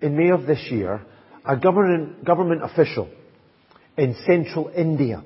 in 0.00 0.16
May 0.16 0.30
of 0.30 0.46
this 0.46 0.66
year, 0.70 1.02
a 1.44 1.56
government, 1.56 2.24
government 2.24 2.62
official 2.62 3.08
in 3.96 4.14
central 4.26 4.70
India 4.74 5.22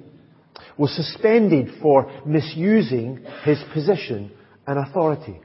was 0.78 0.94
suspended 0.96 1.68
for 1.80 2.10
misusing 2.24 3.24
his 3.44 3.58
position 3.74 4.30
and 4.66 4.78
authority. 4.78 5.40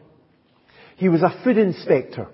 He 0.95 1.09
was 1.09 1.21
a 1.21 1.41
food 1.43 1.57
inspector, 1.57 2.27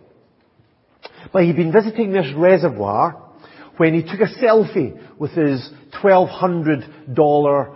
but 1.31 1.43
he'd 1.43 1.55
been 1.55 1.71
visiting 1.71 2.11
this 2.11 2.31
reservoir 2.35 3.31
when 3.77 3.93
he 3.93 4.03
took 4.03 4.21
a 4.21 4.31
selfie 4.41 5.17
with 5.17 5.31
his 5.31 5.69
$1,200 6.01 7.75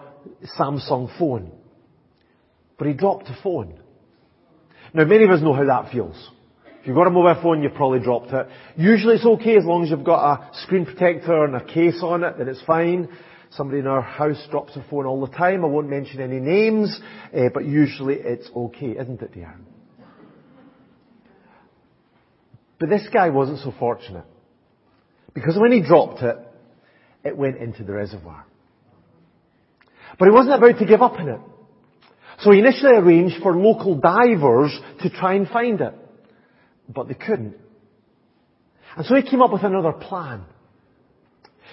Samsung 0.58 1.18
phone. 1.18 1.52
But 2.78 2.88
he 2.88 2.94
dropped 2.94 3.26
the 3.26 3.36
phone. 3.42 3.80
Now 4.94 5.06
many 5.06 5.24
of 5.24 5.32
us 5.32 5.42
know 5.42 5.54
how 5.54 5.66
that 5.66 5.92
feels. 5.92 6.30
If 6.88 6.92
you've 6.92 7.00
got 7.00 7.08
a 7.08 7.10
mobile 7.10 7.42
phone, 7.44 7.62
you've 7.62 7.74
probably 7.74 8.00
dropped 8.00 8.32
it. 8.32 8.48
Usually 8.78 9.16
it's 9.16 9.26
okay 9.26 9.58
as 9.58 9.66
long 9.66 9.84
as 9.84 9.90
you've 9.90 10.06
got 10.06 10.24
a 10.24 10.50
screen 10.64 10.86
protector 10.86 11.44
and 11.44 11.54
a 11.54 11.66
case 11.66 12.00
on 12.02 12.24
it, 12.24 12.38
then 12.38 12.48
it's 12.48 12.62
fine. 12.62 13.10
Somebody 13.50 13.80
in 13.80 13.88
our 13.88 14.02
house 14.02 14.42
drops 14.50 14.74
a 14.78 14.86
phone 14.90 15.06
all 15.06 15.20
the 15.20 15.36
time. 15.36 15.66
I 15.66 15.68
won't 15.68 15.90
mention 15.90 16.22
any 16.22 16.40
names, 16.40 16.98
uh, 17.36 17.50
but 17.54 17.66
usually 17.66 18.16
it's 18.16 18.50
okay, 18.56 18.92
isn't 18.92 19.22
it, 19.22 19.34
dear? 19.34 19.60
But 22.80 22.88
this 22.88 23.06
guy 23.14 23.32
wasn't 23.32 23.60
so 23.60 23.74
fortunate. 23.78 24.24
Because 25.34 25.58
when 25.58 25.74
he 25.74 25.82
dropped 25.82 26.22
it, 26.22 26.38
it 27.26 27.36
went 27.36 27.58
into 27.58 27.84
the 27.84 27.92
reservoir. 27.92 28.46
But 30.18 30.30
he 30.30 30.32
wasn't 30.32 30.56
about 30.56 30.80
to 30.80 30.86
give 30.86 31.02
up 31.02 31.20
on 31.20 31.28
it. 31.28 31.42
So 32.40 32.52
he 32.52 32.60
initially 32.60 32.96
arranged 32.96 33.44
for 33.44 33.58
local 33.58 33.96
divers 33.96 34.72
to 35.02 35.10
try 35.10 35.34
and 35.34 35.50
find 35.50 35.82
it. 35.82 35.94
But 36.90 37.08
they 37.08 37.14
couldn't. 37.14 37.56
And 38.96 39.06
so 39.06 39.16
he 39.16 39.22
came 39.22 39.42
up 39.42 39.52
with 39.52 39.64
another 39.64 39.92
plan. 39.92 40.44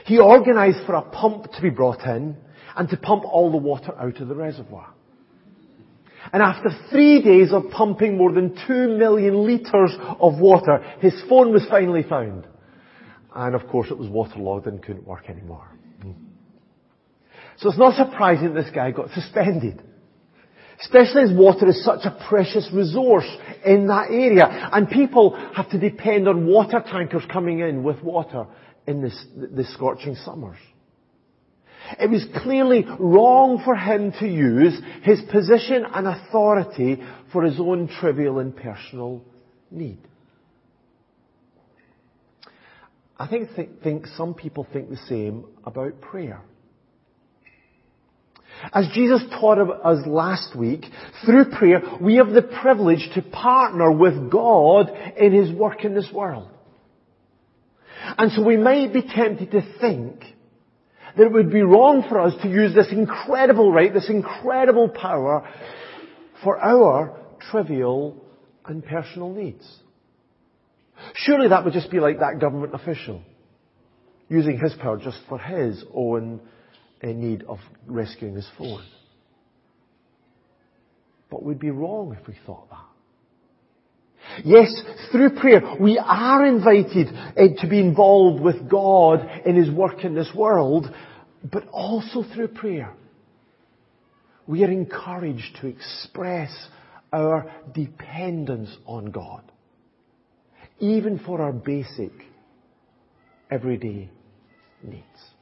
He 0.04 0.18
organized 0.18 0.84
for 0.86 0.94
a 0.94 1.02
pump 1.02 1.52
to 1.52 1.62
be 1.62 1.70
brought 1.70 2.04
in 2.04 2.36
and 2.76 2.88
to 2.90 2.96
pump 2.96 3.24
all 3.24 3.50
the 3.50 3.56
water 3.56 3.94
out 3.98 4.20
of 4.20 4.28
the 4.28 4.34
reservoir. 4.34 4.92
And 6.32 6.42
after 6.42 6.70
three 6.90 7.22
days 7.22 7.52
of 7.52 7.70
pumping 7.70 8.16
more 8.16 8.32
than 8.32 8.58
two 8.66 8.88
million 8.96 9.46
litres 9.46 9.96
of 10.20 10.38
water, 10.38 10.78
his 11.00 11.14
phone 11.28 11.52
was 11.52 11.66
finally 11.68 12.02
found. 12.02 12.46
And 13.34 13.54
of 13.54 13.68
course 13.68 13.90
it 13.90 13.98
was 13.98 14.08
waterlogged 14.08 14.66
and 14.66 14.82
couldn't 14.82 15.06
work 15.06 15.28
anymore. 15.28 15.66
Hmm. 16.02 16.12
So 17.58 17.68
it's 17.68 17.78
not 17.78 17.94
surprising 17.94 18.54
this 18.54 18.70
guy 18.74 18.90
got 18.90 19.10
suspended. 19.10 19.82
Especially 20.80 21.22
as 21.22 21.32
water 21.32 21.68
is 21.68 21.84
such 21.84 22.04
a 22.04 22.24
precious 22.28 22.68
resource 22.72 23.28
in 23.64 23.86
that 23.86 24.08
area. 24.10 24.46
And 24.72 24.88
people 24.88 25.36
have 25.54 25.70
to 25.70 25.78
depend 25.78 26.28
on 26.28 26.46
water 26.46 26.82
tankers 26.84 27.22
coming 27.32 27.60
in 27.60 27.82
with 27.82 28.02
water 28.02 28.46
in 28.86 29.00
this, 29.02 29.24
the 29.36 29.64
scorching 29.64 30.16
summers. 30.16 30.58
It 32.00 32.10
was 32.10 32.26
clearly 32.42 32.84
wrong 32.98 33.60
for 33.64 33.76
him 33.76 34.12
to 34.18 34.26
use 34.26 34.78
his 35.02 35.20
position 35.30 35.84
and 35.92 36.06
authority 36.06 37.02
for 37.32 37.42
his 37.42 37.60
own 37.60 37.88
trivial 37.88 38.38
and 38.38 38.56
personal 38.56 39.22
need. 39.70 39.98
I 43.18 43.28
think, 43.28 43.50
think, 43.54 43.82
think 43.82 44.06
some 44.16 44.34
people 44.34 44.66
think 44.72 44.90
the 44.90 44.96
same 45.08 45.44
about 45.64 46.00
prayer. 46.00 46.42
As 48.72 48.86
Jesus 48.94 49.22
taught 49.40 49.58
us 49.58 50.06
last 50.06 50.56
week, 50.56 50.84
through 51.24 51.50
prayer, 51.50 51.82
we 52.00 52.16
have 52.16 52.30
the 52.30 52.42
privilege 52.42 53.08
to 53.14 53.22
partner 53.22 53.90
with 53.90 54.30
God 54.30 54.90
in 55.16 55.32
His 55.32 55.52
work 55.52 55.84
in 55.84 55.94
this 55.94 56.10
world. 56.12 56.50
And 58.18 58.32
so 58.32 58.42
we 58.42 58.56
might 58.56 58.92
be 58.92 59.02
tempted 59.02 59.50
to 59.52 59.62
think 59.80 60.20
that 61.16 61.24
it 61.26 61.32
would 61.32 61.50
be 61.50 61.62
wrong 61.62 62.04
for 62.08 62.20
us 62.20 62.34
to 62.42 62.48
use 62.48 62.74
this 62.74 62.90
incredible 62.90 63.72
right, 63.72 63.92
this 63.92 64.10
incredible 64.10 64.88
power 64.88 65.48
for 66.42 66.58
our 66.58 67.18
trivial 67.50 68.22
and 68.66 68.84
personal 68.84 69.32
needs. 69.32 69.78
Surely 71.14 71.48
that 71.48 71.64
would 71.64 71.72
just 71.72 71.90
be 71.90 72.00
like 72.00 72.20
that 72.20 72.40
government 72.40 72.74
official 72.74 73.22
using 74.28 74.58
his 74.58 74.74
power 74.74 74.98
just 74.98 75.18
for 75.28 75.38
his 75.38 75.84
own 75.94 76.40
uh, 77.04 77.08
need 77.08 77.44
of 77.44 77.58
rescuing 77.86 78.34
his 78.34 78.48
phone. 78.56 78.84
But 81.30 81.42
we'd 81.42 81.58
be 81.58 81.70
wrong 81.70 82.16
if 82.18 82.26
we 82.26 82.34
thought 82.46 82.70
that. 82.70 82.84
Yes, 84.44 84.72
through 85.12 85.30
prayer, 85.36 85.76
we 85.78 85.98
are 85.98 86.46
invited 86.46 87.08
uh, 87.08 87.60
to 87.60 87.68
be 87.68 87.78
involved 87.78 88.42
with 88.42 88.68
God 88.68 89.20
in 89.44 89.54
His 89.54 89.70
work 89.70 90.04
in 90.04 90.14
this 90.14 90.30
world, 90.34 90.86
but 91.52 91.68
also 91.68 92.24
through 92.34 92.48
prayer. 92.48 92.92
We 94.46 94.64
are 94.64 94.70
encouraged 94.70 95.58
to 95.60 95.66
express 95.66 96.50
our 97.12 97.50
dependence 97.74 98.74
on 98.86 99.10
God, 99.10 99.42
even 100.80 101.18
for 101.18 101.40
our 101.40 101.52
basic, 101.52 102.12
everyday 103.50 104.10
needs. 104.82 105.33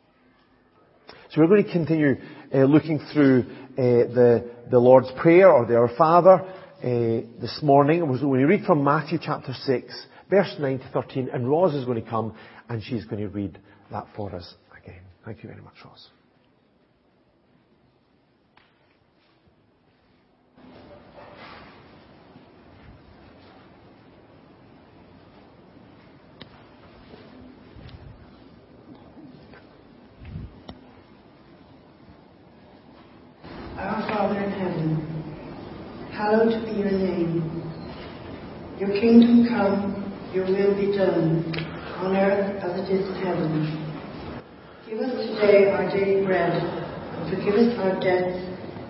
So 1.32 1.40
we're 1.40 1.46
going 1.46 1.64
to 1.64 1.72
continue 1.72 2.16
uh, 2.54 2.64
looking 2.64 2.98
through 3.10 3.46
uh, 3.48 3.74
the, 3.78 4.50
the 4.70 4.78
Lord's 4.78 5.10
Prayer 5.18 5.50
or 5.50 5.64
the 5.64 5.76
Our 5.76 5.88
Father 5.96 6.42
uh, 6.42 6.82
this 7.40 7.58
morning. 7.62 8.00
Going 8.00 8.40
to 8.40 8.46
read 8.46 8.66
from 8.66 8.84
Matthew 8.84 9.18
chapter 9.18 9.54
6, 9.54 10.06
verse 10.28 10.54
9 10.58 10.78
to 10.78 10.88
13, 10.92 11.30
and 11.32 11.48
Roz 11.48 11.74
is 11.74 11.86
going 11.86 12.04
to 12.04 12.10
come 12.10 12.34
and 12.68 12.82
she's 12.82 13.06
going 13.06 13.22
to 13.22 13.28
read 13.28 13.58
that 13.90 14.08
for 14.14 14.34
us 14.34 14.54
again. 14.82 15.00
Thank 15.24 15.42
you 15.42 15.48
very 15.48 15.62
much, 15.62 15.76
Roz. 15.82 16.08
Hallowed 36.22 36.54
be 36.66 36.78
your 36.78 36.92
name. 36.92 37.42
Your 38.78 38.90
kingdom 38.90 39.44
come, 39.48 40.06
your 40.32 40.46
will 40.46 40.72
be 40.78 40.96
done, 40.96 41.42
on 41.98 42.14
earth 42.14 42.62
as 42.62 42.78
it 42.78 42.94
is 42.94 43.08
in 43.08 43.14
heaven. 43.26 43.66
Give 44.86 45.00
us 45.00 45.10
today 45.26 45.66
our 45.70 45.90
daily 45.90 46.24
bread, 46.24 46.52
and 46.54 47.28
forgive 47.28 47.54
us 47.54 47.76
our 47.76 47.98
debts, 47.98 48.38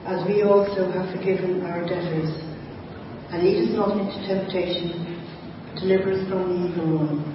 as 0.04 0.28
we 0.28 0.42
also 0.42 0.92
have 0.92 1.09
forgiven 1.16 1.62
our 1.62 1.81
debtors. 1.88 2.28
And 3.31 3.42
lead 3.42 3.65
us 3.65 3.75
not 3.76 3.97
into 3.97 4.21
temptation, 4.28 5.16
but 5.72 5.81
deliver 5.81 6.12
us 6.12 6.28
from 6.28 6.53
the 6.53 6.69
evil 6.69 6.98
one. 6.98 7.32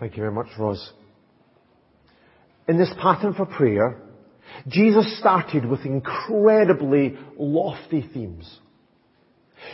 Thank 0.00 0.16
you 0.16 0.22
very 0.22 0.32
much, 0.32 0.46
Roz. 0.58 0.92
In 2.66 2.78
this 2.78 2.92
pattern 2.98 3.34
for 3.34 3.44
prayer, 3.44 4.05
Jesus 4.68 5.18
started 5.18 5.64
with 5.64 5.84
incredibly 5.84 7.16
lofty 7.38 8.08
themes. 8.12 8.58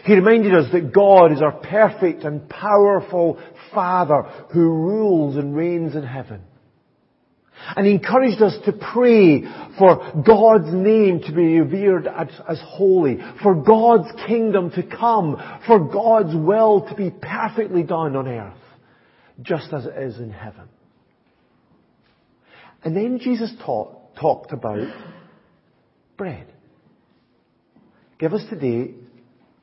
He 0.04 0.14
reminded 0.14 0.54
us 0.54 0.72
that 0.72 0.92
God 0.92 1.32
is 1.32 1.42
our 1.42 1.52
perfect 1.52 2.24
and 2.24 2.48
powerful 2.48 3.40
Father 3.74 4.22
who 4.52 4.60
rules 4.60 5.36
and 5.36 5.54
reigns 5.54 5.94
in 5.94 6.04
heaven. 6.04 6.42
And 7.76 7.86
he 7.86 7.92
encouraged 7.92 8.42
us 8.42 8.56
to 8.64 8.72
pray 8.72 9.42
for 9.78 10.22
God's 10.26 10.72
name 10.72 11.20
to 11.20 11.32
be 11.32 11.60
revered 11.60 12.08
as, 12.08 12.28
as, 12.48 12.60
holy, 12.64 13.18
for 13.42 13.54
God's 13.54 14.08
kingdom 14.26 14.70
to 14.72 14.82
come, 14.82 15.36
for 15.66 15.78
God's 15.78 16.34
will 16.34 16.86
to 16.88 16.94
be 16.94 17.10
perfectly 17.10 17.84
done 17.84 18.16
on 18.16 18.26
earth, 18.26 18.56
just 19.42 19.72
as 19.72 19.86
it 19.86 19.96
is 19.96 20.18
in 20.18 20.30
heaven. 20.30 20.68
And 22.84 22.96
then 22.96 23.20
Jesus 23.20 23.52
taught 23.64 23.96
talked 24.20 24.52
about 24.52 24.86
bread. 26.16 26.46
Give 28.18 28.32
us 28.32 28.42
today 28.48 28.94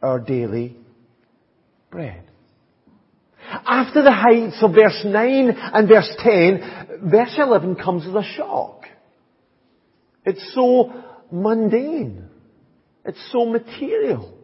our 0.02 0.20
daily 0.20 0.78
bread. 1.92 2.24
After 3.50 4.04
the 4.04 4.12
heights 4.12 4.58
of 4.62 4.74
verse 4.74 5.02
9 5.04 5.50
and 5.50 5.88
verse 5.88 6.14
10, 6.20 7.00
verse 7.10 7.36
11 7.38 7.76
comes 7.76 8.06
as 8.06 8.14
a 8.14 8.24
shock. 8.36 8.86
It's 10.26 10.54
so 10.54 10.94
mundane. 11.32 12.28
It's 13.06 13.32
so 13.32 13.46
material. 13.46 14.36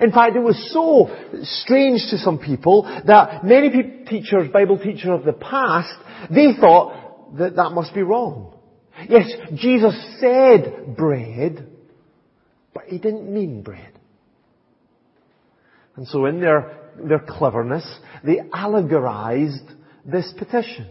In 0.00 0.12
fact, 0.12 0.36
it 0.36 0.40
was 0.40 0.70
so 0.72 1.08
strange 1.42 2.02
to 2.10 2.18
some 2.18 2.38
people 2.38 2.82
that 3.06 3.44
many 3.44 3.70
teachers, 4.06 4.50
Bible 4.52 4.78
teachers 4.78 5.10
of 5.10 5.24
the 5.24 5.32
past, 5.32 5.94
they 6.30 6.52
thought 6.60 7.07
that 7.36 7.56
that 7.56 7.70
must 7.70 7.94
be 7.94 8.02
wrong. 8.02 8.54
Yes, 9.08 9.30
Jesus 9.54 9.94
said 10.20 10.96
bread, 10.96 11.68
but 12.74 12.84
he 12.84 12.98
didn't 12.98 13.32
mean 13.32 13.62
bread. 13.62 13.92
And 15.96 16.06
so 16.06 16.26
in 16.26 16.40
their, 16.40 16.92
their 17.02 17.18
cleverness, 17.20 17.86
they 18.24 18.40
allegorized 18.52 19.68
this 20.04 20.32
petition. 20.38 20.88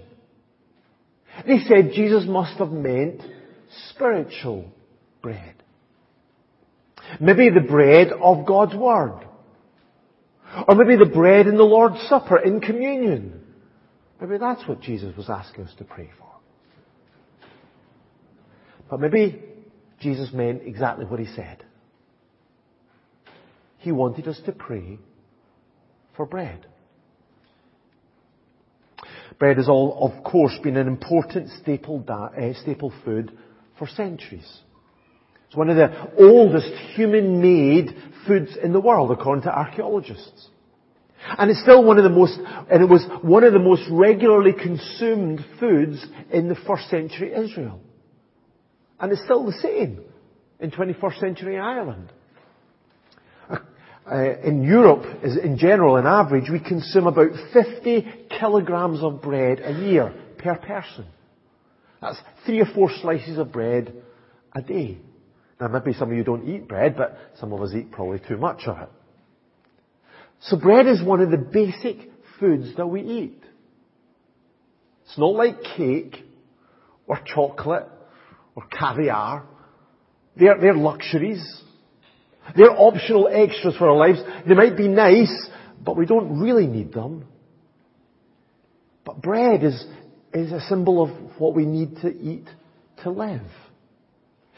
They 1.45 1.59
said 1.59 1.91
Jesus 1.93 2.25
must 2.27 2.57
have 2.57 2.71
meant 2.71 3.21
spiritual 3.89 4.71
bread. 5.21 5.55
Maybe 7.19 7.49
the 7.49 7.61
bread 7.61 8.09
of 8.11 8.45
God's 8.45 8.75
Word. 8.75 9.25
Or 10.67 10.75
maybe 10.75 10.95
the 10.95 11.11
bread 11.11 11.47
in 11.47 11.57
the 11.57 11.63
Lord's 11.63 12.01
Supper, 12.07 12.37
in 12.37 12.61
communion. 12.61 13.43
Maybe 14.19 14.37
that's 14.37 14.67
what 14.67 14.81
Jesus 14.81 15.15
was 15.15 15.29
asking 15.29 15.65
us 15.65 15.73
to 15.77 15.83
pray 15.83 16.09
for. 16.17 16.26
But 18.89 18.99
maybe 18.99 19.41
Jesus 19.99 20.31
meant 20.33 20.61
exactly 20.65 21.05
what 21.05 21.19
he 21.19 21.25
said. 21.25 21.63
He 23.79 23.91
wanted 23.91 24.27
us 24.27 24.39
to 24.45 24.51
pray 24.51 24.99
for 26.15 26.25
bread. 26.25 26.65
Bread 29.39 29.57
has 29.57 29.69
all, 29.69 30.11
of 30.11 30.23
course, 30.23 30.57
been 30.63 30.77
an 30.77 30.87
important 30.87 31.49
staple, 31.61 31.99
da- 31.99 32.29
uh, 32.29 32.53
staple 32.61 32.91
food 33.05 33.37
for 33.77 33.87
centuries. 33.87 34.61
It's 35.47 35.55
one 35.55 35.69
of 35.69 35.77
the 35.77 36.11
oldest 36.19 36.73
human-made 36.95 37.95
foods 38.25 38.57
in 38.61 38.73
the 38.73 38.79
world, 38.79 39.11
according 39.11 39.43
to 39.43 39.55
archaeologists. 39.55 40.49
And 41.37 41.51
it's 41.51 41.61
still 41.61 41.83
one 41.83 41.97
of 41.97 42.03
the 42.03 42.09
most, 42.09 42.39
and 42.69 42.81
it 42.81 42.89
was 42.89 43.05
one 43.21 43.43
of 43.43 43.53
the 43.53 43.59
most 43.59 43.83
regularly 43.91 44.53
consumed 44.53 45.45
foods 45.59 46.05
in 46.31 46.47
the 46.47 46.55
first 46.55 46.89
century 46.89 47.33
Israel. 47.33 47.79
And 48.99 49.11
it's 49.11 49.23
still 49.23 49.45
the 49.45 49.53
same 49.53 50.01
in 50.59 50.71
21st 50.71 51.19
century 51.19 51.57
Ireland. 51.57 52.11
Uh, 54.09 54.39
in 54.41 54.63
Europe, 54.63 55.03
in 55.21 55.57
general, 55.57 55.97
in 55.97 56.05
average, 56.05 56.49
we 56.49 56.61
consume 56.61 57.07
about 57.07 57.31
50 57.51 58.27
kilograms 58.39 59.03
of 59.03 59.21
bread 59.21 59.59
a 59.59 59.73
year 59.73 60.13
per 60.37 60.55
person. 60.55 61.05
That's 62.01 62.17
three 62.45 62.61
or 62.61 62.67
four 62.73 62.89
slices 63.01 63.37
of 63.37 63.51
bread 63.51 63.93
a 64.53 64.61
day. 64.61 64.99
Now, 65.59 65.67
maybe 65.67 65.91
some 65.91 66.11
of 66.11 66.15
you 66.15 66.23
don't 66.23 66.47
eat 66.47 66.69
bread, 66.69 66.95
but 66.95 67.17
some 67.39 67.51
of 67.51 67.61
us 67.61 67.71
eat 67.75 67.91
probably 67.91 68.19
too 68.25 68.37
much 68.37 68.61
of 68.65 68.77
it. 68.77 68.89
So 70.39 70.55
bread 70.55 70.87
is 70.87 71.03
one 71.03 71.19
of 71.19 71.29
the 71.29 71.37
basic 71.37 72.09
foods 72.39 72.77
that 72.77 72.87
we 72.87 73.01
eat. 73.01 73.43
It's 75.05 75.17
not 75.17 75.33
like 75.33 75.63
cake 75.75 76.15
or 77.07 77.19
chocolate 77.25 77.87
or 78.57 78.63
caviar. 78.71 79.45
They're, 80.35 80.59
they're 80.59 80.75
luxuries. 80.75 81.61
They're 82.55 82.71
optional 82.71 83.29
extras 83.31 83.77
for 83.77 83.87
our 83.87 83.95
lives. 83.95 84.19
They 84.47 84.55
might 84.55 84.75
be 84.75 84.87
nice, 84.87 85.47
but 85.85 85.95
we 85.95 86.07
don't 86.07 86.39
really 86.39 86.65
need 86.65 86.91
them. 86.91 87.25
But 89.05 89.21
bread 89.21 89.63
is, 89.63 89.85
is 90.33 90.51
a 90.51 90.59
symbol 90.61 91.03
of 91.03 91.39
what 91.39 91.53
we 91.55 91.65
need 91.65 91.97
to 91.97 92.09
eat 92.09 92.45
to 93.03 93.11
live. 93.11 93.45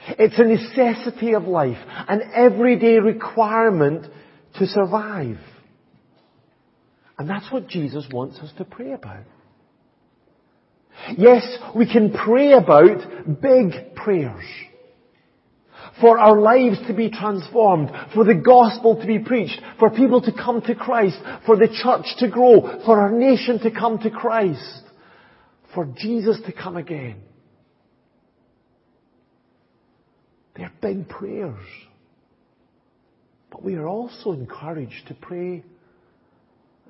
It's 0.08 0.40
a 0.40 0.46
necessity 0.46 1.34
of 1.34 1.44
life, 1.44 1.78
an 2.08 2.22
everyday 2.34 3.00
requirement 3.00 4.06
to 4.56 4.66
survive. 4.66 5.40
And 7.18 7.30
that's 7.30 7.52
what 7.52 7.68
Jesus 7.68 8.08
wants 8.10 8.40
us 8.40 8.52
to 8.60 8.64
pray 8.64 8.94
about. 8.94 9.26
Yes, 11.18 11.46
we 11.76 11.92
can 11.92 12.12
pray 12.12 12.54
about 12.54 13.42
big 13.42 13.96
prayers. 13.96 14.46
For 16.02 16.18
our 16.18 16.40
lives 16.40 16.78
to 16.88 16.94
be 16.94 17.10
transformed, 17.10 17.90
for 18.14 18.24
the 18.24 18.36
gospel 18.36 19.00
to 19.00 19.06
be 19.06 19.20
preached, 19.20 19.60
for 19.80 19.90
people 19.90 20.22
to 20.22 20.32
come 20.32 20.62
to 20.62 20.76
Christ, 20.76 21.18
for 21.46 21.58
the 21.58 21.68
church 21.68 22.06
to 22.20 22.30
grow, 22.30 22.82
for 22.86 23.00
our 23.00 23.12
nation 23.12 23.60
to 23.60 23.72
come 23.72 24.00
to 24.00 24.10
Christ, 24.10 24.84
for 25.74 25.86
Jesus 25.98 26.40
to 26.46 26.54
come 26.54 26.78
again. 26.78 27.22
They're 30.56 30.72
big 30.82 31.10
prayers. 31.10 31.66
But 33.52 33.64
we 33.64 33.76
are 33.76 33.88
also 33.88 34.32
encouraged 34.32 35.08
to 35.08 35.16
pray, 35.16 35.64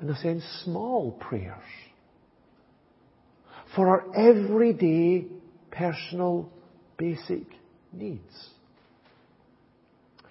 in 0.01 0.09
a 0.09 0.15
sense, 0.17 0.43
small 0.63 1.11
prayers 1.13 1.63
for 3.75 3.88
our 3.88 4.16
everyday 4.16 5.25
personal 5.71 6.50
basic 6.98 7.44
needs. 7.94 8.50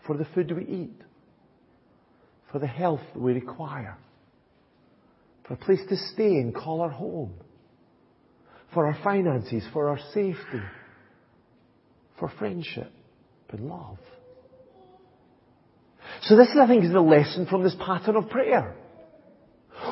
For 0.06 0.16
the 0.16 0.26
food 0.34 0.54
we 0.56 0.64
eat. 0.64 1.00
For 2.50 2.58
the 2.58 2.66
health 2.66 3.02
we 3.14 3.32
require. 3.32 3.96
For 5.46 5.54
a 5.54 5.56
place 5.56 5.80
to 5.88 5.96
stay 6.14 6.36
and 6.36 6.54
call 6.54 6.80
our 6.80 6.90
home. 6.90 7.34
For 8.74 8.86
our 8.86 8.98
finances, 9.02 9.64
for 9.72 9.88
our 9.88 9.98
safety. 10.12 10.62
For 12.18 12.30
friendship 12.38 12.92
and 13.50 13.68
love. 13.68 13.98
So 16.22 16.36
this, 16.36 16.48
I 16.58 16.66
think, 16.66 16.84
is 16.84 16.92
the 16.92 17.00
lesson 17.00 17.46
from 17.46 17.62
this 17.62 17.76
pattern 17.78 18.16
of 18.16 18.28
prayer. 18.28 18.74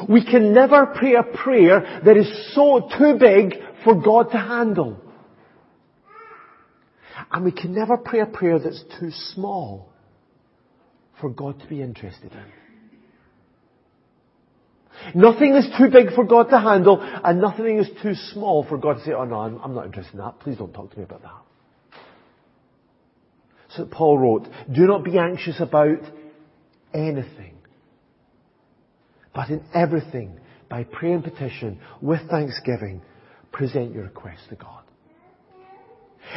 We 0.09 0.25
can 0.25 0.53
never 0.53 0.87
pray 0.87 1.15
a 1.15 1.23
prayer 1.23 2.01
that 2.05 2.17
is 2.17 2.55
so 2.55 2.89
too 2.99 3.17
big 3.19 3.55
for 3.85 3.95
God 4.01 4.31
to 4.33 4.39
handle. 4.39 5.01
And 7.31 7.45
we 7.45 7.53
can 7.53 7.75
never 7.75 7.97
pray 7.97 8.21
a 8.21 8.27
prayer 8.27 8.59
that's 8.59 8.83
too 9.01 9.11
small 9.35 9.93
for 11.21 11.31
God 11.31 11.61
to 11.61 11.67
be 11.67 11.81
interested 11.83 12.33
in. 12.33 12.45
Nothing 15.15 15.55
is 15.55 15.67
too 15.79 15.89
big 15.91 16.15
for 16.15 16.25
God 16.25 16.49
to 16.51 16.59
handle, 16.59 16.99
and 17.01 17.41
nothing 17.41 17.79
is 17.79 17.89
too 18.03 18.15
small 18.33 18.65
for 18.65 18.77
God 18.77 18.95
to 18.95 19.05
say, 19.05 19.13
oh 19.13 19.25
no, 19.25 19.37
I'm, 19.37 19.59
I'm 19.63 19.75
not 19.75 19.87
interested 19.87 20.15
in 20.15 20.21
that. 20.21 20.41
Please 20.41 20.59
don't 20.59 20.73
talk 20.73 20.91
to 20.91 20.99
me 20.99 21.05
about 21.05 21.23
that. 21.23 21.43
So 23.77 23.85
Paul 23.85 24.19
wrote, 24.19 24.49
do 24.73 24.87
not 24.87 25.05
be 25.05 25.19
anxious 25.19 25.61
about 25.61 26.01
anything. 26.95 27.56
But 29.37 29.51
in 29.51 29.63
everything, 29.75 30.41
by 30.71 30.85
prayer 30.85 31.15
and 31.15 31.23
petition, 31.23 31.79
with 32.01 32.23
thanksgiving, 32.31 33.03
present 33.53 33.93
your 33.95 34.05
requests 34.05 34.47
to 34.49 34.57
God. 34.57 34.83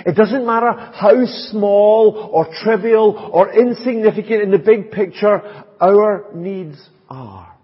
It 0.06 0.18
doesn't 0.18 0.46
matter 0.46 0.74
how 0.74 1.14
small 1.50 2.30
or 2.32 2.48
trivial 2.62 3.32
or 3.34 3.54
insignificant 3.54 4.44
in 4.44 4.52
the 4.52 4.60
big 4.60 4.92
picture 4.92 5.64
our 5.80 6.26
needs 6.36 6.78
are. 7.10 7.56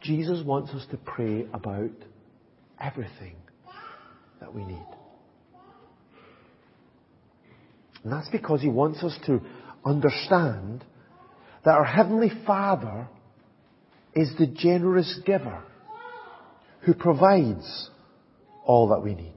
Jesus 0.00 0.42
wants 0.42 0.72
us 0.72 0.86
to 0.90 0.96
pray 0.96 1.46
about 1.52 1.90
everything 2.80 3.36
that 4.40 4.52
we 4.52 4.64
need. 4.64 4.86
And 8.02 8.12
that's 8.12 8.30
because 8.30 8.62
he 8.62 8.68
wants 8.68 9.02
us 9.04 9.16
to 9.26 9.42
understand 9.84 10.84
that 11.64 11.72
our 11.72 11.84
Heavenly 11.84 12.30
Father 12.46 13.08
is 14.16 14.32
the 14.38 14.46
generous 14.46 15.20
giver 15.24 15.62
who 16.80 16.94
provides 16.94 17.90
all 18.64 18.88
that 18.88 19.00
we 19.00 19.14
need. 19.14 19.34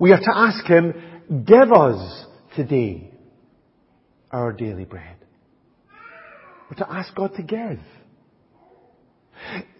We 0.00 0.12
are 0.12 0.18
to 0.18 0.32
ask 0.34 0.64
Him, 0.64 0.94
give 1.46 1.72
us 1.72 2.24
today 2.56 3.12
our 4.30 4.52
daily 4.52 4.84
bread. 4.84 5.16
We're 6.70 6.84
to 6.84 6.90
ask 6.90 7.14
God 7.14 7.34
to 7.36 7.42
give. 7.42 7.80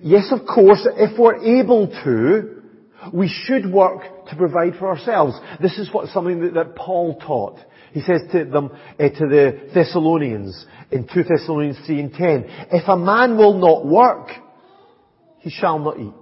Yes, 0.00 0.32
of 0.32 0.46
course, 0.46 0.86
if 0.96 1.18
we're 1.18 1.60
able 1.60 1.88
to, 2.04 2.62
we 3.12 3.28
should 3.28 3.72
work 3.72 4.26
to 4.28 4.36
provide 4.36 4.74
for 4.78 4.88
ourselves. 4.88 5.34
This 5.60 5.78
is 5.78 5.92
what 5.92 6.08
something 6.08 6.40
that, 6.40 6.54
that 6.54 6.76
Paul 6.76 7.18
taught. 7.18 7.58
He 7.92 8.00
says 8.00 8.22
to 8.32 8.44
them, 8.44 8.70
uh, 8.72 9.08
to 9.08 9.26
the 9.26 9.70
Thessalonians 9.74 10.66
in 10.90 11.08
2 11.12 11.24
Thessalonians 11.24 11.78
3 11.86 12.00
and 12.00 12.12
10, 12.12 12.44
if 12.72 12.88
a 12.88 12.96
man 12.96 13.36
will 13.36 13.58
not 13.58 13.86
work, 13.86 14.28
he 15.38 15.50
shall 15.50 15.78
not 15.78 15.98
eat. 15.98 16.12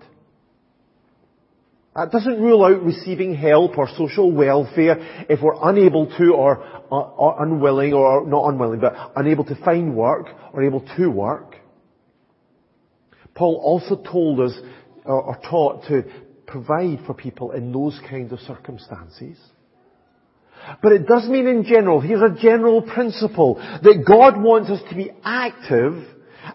That 1.95 2.13
doesn't 2.13 2.41
rule 2.41 2.65
out 2.65 2.83
receiving 2.85 3.35
help 3.35 3.77
or 3.77 3.89
social 3.97 4.31
welfare 4.31 5.27
if 5.29 5.41
we're 5.43 5.69
unable 5.69 6.07
to 6.17 6.33
or, 6.33 6.65
or, 6.91 7.43
unwilling 7.43 7.93
or 7.93 8.25
not 8.25 8.45
unwilling, 8.45 8.79
but 8.79 8.95
unable 9.17 9.45
to 9.45 9.57
find 9.65 9.97
work 9.97 10.29
or 10.53 10.63
able 10.63 10.87
to 10.97 11.09
work. 11.09 11.57
Paul 13.35 13.61
also 13.63 13.97
told 13.97 14.41
us 14.41 14.57
or 15.05 15.37
taught 15.49 15.85
to 15.89 16.05
provide 16.47 17.01
for 17.05 17.15
people 17.15 17.51
in 17.51 17.73
those 17.73 17.99
kinds 18.09 18.33
of 18.33 18.39
circumstances. 18.41 19.37
But 20.83 20.93
it 20.93 21.07
does 21.07 21.29
mean 21.29 21.47
in 21.47 21.65
general, 21.65 22.01
here's 22.01 22.23
a 22.23 22.41
general 22.41 22.83
principle, 22.83 23.57
that 23.57 24.05
God 24.07 24.41
wants 24.41 24.71
us 24.71 24.81
to 24.91 24.95
be 24.95 25.11
active 25.25 25.95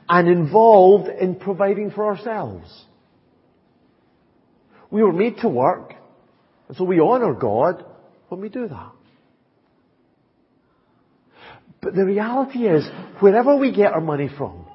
and 0.08 0.28
involved 0.28 1.10
in 1.10 1.36
providing 1.36 1.92
for 1.92 2.06
ourselves. 2.06 2.86
We 4.92 5.04
were 5.04 5.14
made 5.14 5.38
to 5.38 5.50
work, 5.50 5.94
and 6.68 6.78
so 6.78 6.84
we 6.84 7.00
honour 7.00 7.34
God 7.34 7.84
when 8.30 8.42
we 8.42 8.50
do 8.50 8.68
that. 8.68 8.92
But 11.82 11.96
the 11.96 12.06
reality 12.06 12.68
is, 12.68 12.88
wherever 13.20 13.58
we 13.58 13.74
get 13.74 13.92
our 13.92 14.02
money 14.02 14.30
from, 14.38 14.66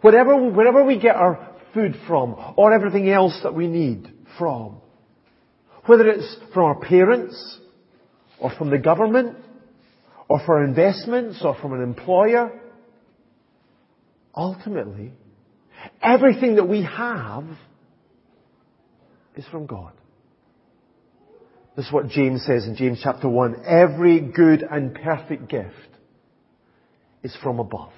wherever, 0.00 0.50
wherever 0.50 0.84
we 0.84 0.98
get 0.98 1.16
our 1.16 1.48
food 1.74 1.94
from, 2.06 2.36
or 2.56 2.72
everything 2.72 3.10
else 3.10 3.38
that 3.42 3.54
we 3.54 3.66
need 3.66 4.10
from, 4.38 4.80
whether 5.86 6.08
it's 6.08 6.36
from 6.54 6.64
our 6.64 6.78
parents, 6.80 7.58
or 8.42 8.50
from 8.58 8.70
the 8.70 8.78
government, 8.78 9.36
or 10.28 10.40
for 10.44 10.64
investments, 10.64 11.38
or 11.44 11.54
from 11.54 11.74
an 11.74 11.82
employer, 11.82 12.60
ultimately, 14.34 15.12
everything 16.02 16.56
that 16.56 16.68
we 16.68 16.82
have 16.82 17.44
is 19.36 19.44
from 19.46 19.66
God. 19.66 19.92
This 21.76 21.86
is 21.86 21.92
what 21.92 22.08
James 22.08 22.44
says 22.44 22.66
in 22.66 22.74
James 22.74 23.00
chapter 23.02 23.28
1. 23.28 23.62
Every 23.64 24.20
good 24.20 24.64
and 24.68 24.92
perfect 24.92 25.48
gift 25.48 25.72
is 27.22 27.36
from 27.42 27.60
above, 27.60 27.92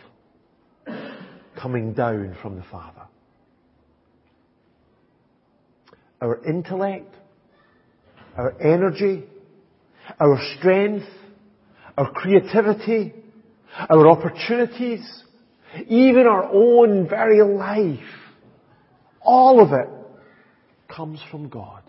coming 1.60 1.94
down 1.94 2.36
from 2.42 2.56
the 2.56 2.64
Father. 2.70 3.00
Our 6.20 6.44
intellect, 6.44 7.14
our 8.36 8.54
energy, 8.60 9.24
our 10.20 10.38
strength, 10.58 11.06
our 11.96 12.10
creativity, 12.10 13.14
our 13.88 14.08
opportunities, 14.08 15.24
even 15.88 16.26
our 16.26 16.44
own 16.52 17.08
very 17.08 17.42
life, 17.42 18.04
all 19.20 19.60
of 19.60 19.72
it 19.72 19.88
comes 20.94 21.20
from 21.30 21.48
God. 21.48 21.82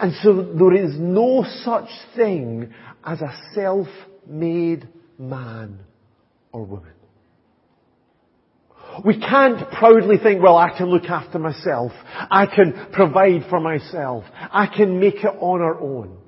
And 0.00 0.12
so 0.22 0.42
there 0.42 0.74
is 0.74 0.98
no 0.98 1.44
such 1.64 1.88
thing 2.14 2.72
as 3.04 3.20
a 3.20 3.32
self-made 3.54 4.88
man 5.18 5.78
or 6.52 6.64
woman. 6.64 6.92
We 9.04 9.18
can't 9.18 9.70
proudly 9.72 10.16
think, 10.18 10.42
well, 10.42 10.56
I 10.56 10.76
can 10.76 10.86
look 10.86 11.04
after 11.04 11.38
myself. 11.38 11.92
I 12.14 12.46
can 12.46 12.88
provide 12.92 13.42
for 13.48 13.60
myself. 13.60 14.24
I 14.32 14.66
can 14.66 14.98
make 14.98 15.16
it 15.16 15.26
on 15.40 15.60
our 15.60 15.80
own. 15.80 16.18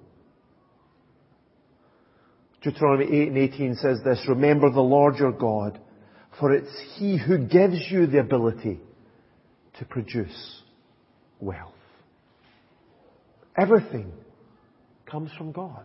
Deuteronomy 2.62 3.22
8 3.22 3.28
and 3.28 3.38
18 3.38 3.74
says 3.76 3.98
this, 4.04 4.24
remember 4.28 4.70
the 4.70 4.80
Lord 4.80 5.16
your 5.16 5.32
God, 5.32 5.80
for 6.38 6.52
it's 6.52 6.70
He 6.96 7.18
who 7.18 7.38
gives 7.38 7.86
you 7.90 8.06
the 8.06 8.20
ability 8.20 8.80
to 9.78 9.84
produce 9.86 10.62
wealth. 11.40 11.72
Everything 13.56 14.12
comes 15.10 15.30
from 15.36 15.52
God. 15.52 15.84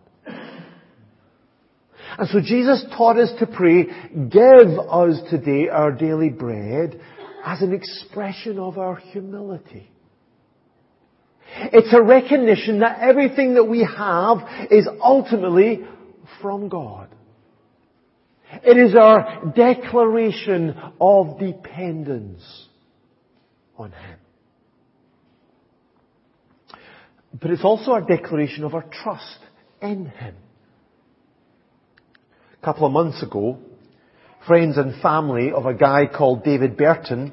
And 2.18 2.28
so 2.28 2.40
Jesus 2.40 2.84
taught 2.96 3.18
us 3.18 3.30
to 3.40 3.46
pray, 3.46 3.84
give 3.84 4.78
us 4.78 5.20
today 5.30 5.68
our 5.68 5.92
daily 5.92 6.30
bread 6.30 7.00
as 7.44 7.62
an 7.62 7.72
expression 7.72 8.58
of 8.58 8.78
our 8.78 8.96
humility. 8.96 9.90
It's 11.58 11.92
a 11.92 12.02
recognition 12.02 12.80
that 12.80 12.98
everything 13.00 13.54
that 13.54 13.64
we 13.64 13.80
have 13.80 14.38
is 14.70 14.88
ultimately 15.02 15.80
from 16.42 16.68
God. 16.68 17.08
It 18.64 18.76
is 18.76 18.94
our 18.94 19.52
declaration 19.54 20.74
of 21.00 21.38
dependence 21.38 22.42
on 23.76 23.92
Him. 23.92 24.18
But 27.40 27.50
it's 27.50 27.64
also 27.64 27.92
our 27.92 28.02
declaration 28.02 28.64
of 28.64 28.74
our 28.74 28.84
trust 29.02 29.38
in 29.82 30.06
Him. 30.06 30.36
A 32.60 32.64
couple 32.64 32.86
of 32.86 32.92
months 32.92 33.22
ago, 33.22 33.58
friends 34.46 34.76
and 34.76 35.00
family 35.00 35.52
of 35.52 35.66
a 35.66 35.74
guy 35.74 36.06
called 36.06 36.44
David 36.44 36.76
Baerten 36.76 37.32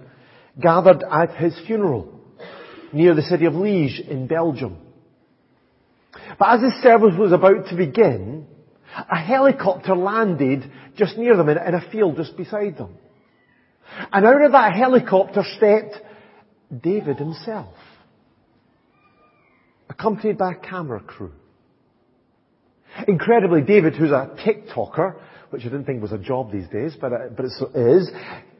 gathered 0.59 1.03
at 1.03 1.35
his 1.35 1.59
funeral 1.65 2.19
near 2.91 3.15
the 3.15 3.21
city 3.23 3.45
of 3.45 3.53
Liege 3.53 3.99
in 3.99 4.27
Belgium. 4.27 4.77
But 6.37 6.55
as 6.55 6.61
the 6.61 6.79
service 6.81 7.15
was 7.17 7.31
about 7.31 7.67
to 7.67 7.75
begin, 7.75 8.45
a 8.95 9.17
helicopter 9.17 9.95
landed 9.95 10.69
just 10.95 11.17
near 11.17 11.35
them 11.35 11.49
in 11.49 11.57
a 11.57 11.89
field 11.91 12.17
just 12.17 12.37
beside 12.37 12.77
them. 12.77 12.95
And 14.11 14.25
out 14.25 14.43
of 14.43 14.51
that 14.51 14.75
helicopter 14.75 15.43
stepped 15.57 15.95
David 16.81 17.17
himself 17.17 17.73
accompanied 19.89 20.37
by 20.37 20.53
a 20.53 20.55
camera 20.55 20.99
crew. 20.99 21.33
Incredibly, 23.07 23.61
David, 23.61 23.95
who's 23.95 24.11
a 24.11 24.35
TikToker, 24.45 25.15
which 25.49 25.61
I 25.61 25.65
didn't 25.65 25.85
think 25.85 26.01
was 26.01 26.11
a 26.11 26.17
job 26.17 26.51
these 26.51 26.67
days, 26.67 26.95
but, 26.99 27.13
uh, 27.13 27.17
but 27.35 27.45
it 27.45 27.51
is, 27.75 28.11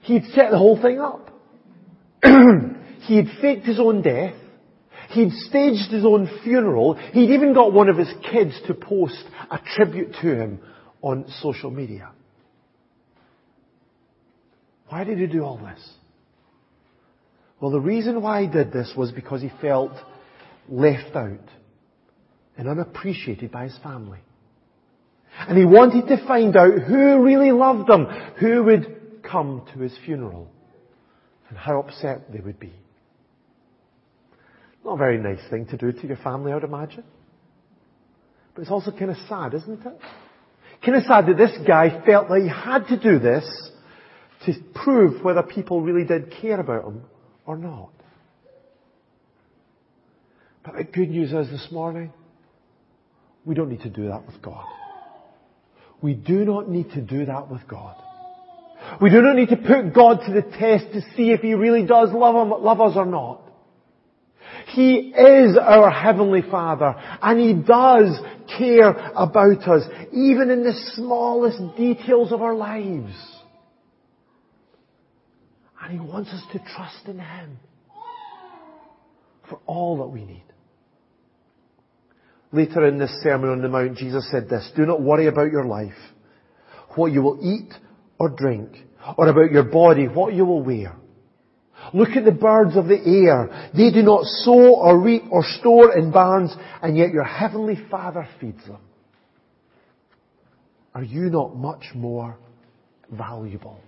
he'd 0.02 0.26
set 0.34 0.52
the 0.52 0.58
whole 0.58 0.82
thing 0.82 1.00
up. 1.00 1.30
he'd 3.08 3.28
faked 3.42 3.66
his 3.66 3.80
own 3.80 4.02
death. 4.02 4.36
He'd 5.10 5.32
staged 5.32 5.92
his 5.92 6.06
own 6.06 6.30
funeral. 6.44 6.96
He'd 6.96 7.32
even 7.32 7.54
got 7.54 7.74
one 7.74 7.90
of 7.90 7.98
his 7.98 8.12
kids 8.32 8.60
to 8.68 8.74
post 8.74 9.24
a 9.52 9.60
tribute 9.76 10.14
to 10.22 10.36
him 10.36 10.60
on 11.02 11.26
social 11.42 11.70
media. 11.70 12.12
Why 14.90 15.04
did 15.04 15.20
he 15.20 15.28
do 15.28 15.44
all 15.44 15.58
this? 15.58 15.90
Well, 17.60 17.72
the 17.72 17.80
reason 17.80 18.22
why 18.22 18.42
he 18.42 18.48
did 18.48 18.72
this 18.72 18.94
was 18.96 19.12
because 19.12 19.42
he 19.42 19.52
felt 19.62 19.94
left 20.68 21.16
out 21.16 21.40
and 22.58 22.68
unappreciated 22.68 23.52
by 23.52 23.66
his 23.66 23.78
family. 23.82 24.20
And 25.38 25.58
he 25.58 25.66
wanted 25.66 26.08
to 26.08 26.28
find 26.28 26.56
out 26.56 26.82
who 26.84 27.24
really 27.24 27.52
loved 27.52 27.90
him, 27.90 28.06
who 28.40 28.64
would 28.64 29.22
come 29.24 29.66
to 29.74 29.80
his 29.80 29.94
funeral, 30.06 30.48
and 31.50 31.58
how 31.58 31.80
upset 31.80 32.32
they 32.32 32.40
would 32.40 32.60
be. 32.60 32.74
Not 34.86 34.96
a 34.96 34.98
very 34.98 35.18
nice 35.18 35.40
thing 35.50 35.66
to 35.68 35.78
do 35.78 35.92
to 35.92 36.08
your 36.08 36.18
family, 36.18 36.52
I 36.52 36.56
would 36.56 36.64
imagine. 36.64 37.04
But 38.54 38.64
it's 38.64 38.72
also 38.72 38.92
kind 38.92 39.10
of 39.10 39.18
sad, 39.28 39.54
isn't 39.54 39.86
it? 39.86 40.00
Kind 40.86 40.98
of 40.98 41.04
sad 41.04 41.28
that 41.28 41.38
this 41.38 41.58
guy 41.66 42.04
felt 42.06 42.28
that 42.28 42.42
he 42.42 42.50
had 42.50 42.88
to 42.88 43.00
do 43.00 43.18
this 43.18 43.72
to 44.46 44.54
prove 44.76 45.24
whether 45.24 45.42
people 45.42 45.82
really 45.82 46.06
did 46.06 46.34
care 46.42 46.60
about 46.60 46.84
him 46.86 47.04
or 47.46 47.58
not. 47.58 47.90
But 50.64 50.76
the 50.76 50.84
good 50.84 51.10
news 51.10 51.32
is 51.32 51.50
this 51.50 51.68
morning, 51.72 52.12
we 53.46 53.56
don't 53.56 53.70
need 53.70 53.82
to 53.82 53.90
do 53.90 54.08
that 54.08 54.26
with 54.26 54.42
God. 54.42 54.66
We 56.02 56.14
do 56.14 56.46
not 56.46 56.70
need 56.70 56.92
to 56.92 57.02
do 57.02 57.26
that 57.26 57.50
with 57.50 57.68
God. 57.68 57.96
We 59.02 59.10
do 59.10 59.22
not 59.22 59.36
need 59.36 59.50
to 59.50 59.58
put 59.58 59.94
God 59.94 60.20
to 60.26 60.34
the 60.34 60.42
test 60.42 60.92
to 60.94 61.02
see 61.16 61.32
if 61.32 61.42
He 61.42 61.54
really 61.54 61.86
does 61.86 62.10
love, 62.12 62.36
him, 62.36 62.64
love 62.64 62.82
us 62.82 62.94
or 62.96 63.06
not. 63.06 63.42
He 64.68 65.14
is 65.16 65.58
our 65.58 65.90
Heavenly 65.90 66.42
Father 66.42 66.96
and 67.22 67.40
He 67.40 67.54
does 67.54 68.20
care 68.58 68.90
about 69.16 69.68
us, 69.68 69.84
even 70.12 70.50
in 70.50 70.64
the 70.64 70.74
smallest 70.96 71.78
details 71.78 72.32
of 72.32 72.42
our 72.42 72.56
lives. 72.56 73.14
And 75.82 75.92
He 75.92 76.00
wants 76.00 76.30
us 76.32 76.44
to 76.54 76.60
trust 76.60 77.08
in 77.08 77.20
Him 77.20 77.60
for 79.50 79.60
all 79.66 79.98
that 79.98 80.08
we 80.08 80.24
need. 80.26 80.44
Later 82.54 82.88
in 82.88 83.00
this 83.00 83.10
Sermon 83.24 83.50
on 83.50 83.62
the 83.64 83.68
Mount, 83.68 83.98
Jesus 83.98 84.30
said 84.30 84.48
this, 84.48 84.72
do 84.76 84.86
not 84.86 85.02
worry 85.02 85.26
about 85.26 85.52
your 85.52 85.66
life, 85.66 85.92
what 86.96 87.12
you 87.12 87.24
will 87.24 87.40
eat 87.42 87.74
or 88.20 88.30
drink, 88.30 88.70
or 89.18 89.28
about 89.28 89.52
your 89.52 89.64
body, 89.64 90.08
what 90.08 90.36
you 90.36 90.46
will 90.46 90.62
wear. 90.62 90.96
Look 91.96 92.10
at 92.10 92.26
the 92.26 92.32
birds 92.32 92.78
of 92.78 92.86
the 92.86 93.02
air. 93.04 93.72
They 93.76 93.92
do 93.92 94.04
not 94.04 94.24
sow 94.24 94.76
or 94.76 95.02
reap 95.02 95.24
or 95.32 95.44
store 95.60 95.98
in 95.98 96.12
barns, 96.12 96.56
and 96.82 96.96
yet 96.96 97.12
your 97.12 97.24
heavenly 97.24 97.78
Father 97.90 98.28
feeds 98.40 98.64
them. 98.66 98.78
Are 100.94 101.04
you 101.04 101.32
not 101.32 101.56
much 101.56 101.86
more 101.96 102.38
valuable 103.12 103.80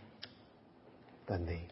than 1.27 1.45
they? 1.45 1.67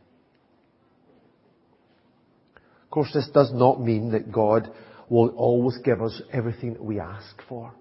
Of 2.83 2.91
course, 2.91 3.11
this 3.13 3.27
does 3.33 3.51
not 3.51 3.81
mean 3.81 4.11
that 4.11 4.31
God 4.31 4.71
will 5.09 5.29
always 5.29 5.77
give 5.83 6.01
us 6.01 6.21
everything 6.31 6.73
that 6.73 6.83
we 6.83 6.99
ask 6.99 7.35
for. 7.47 7.73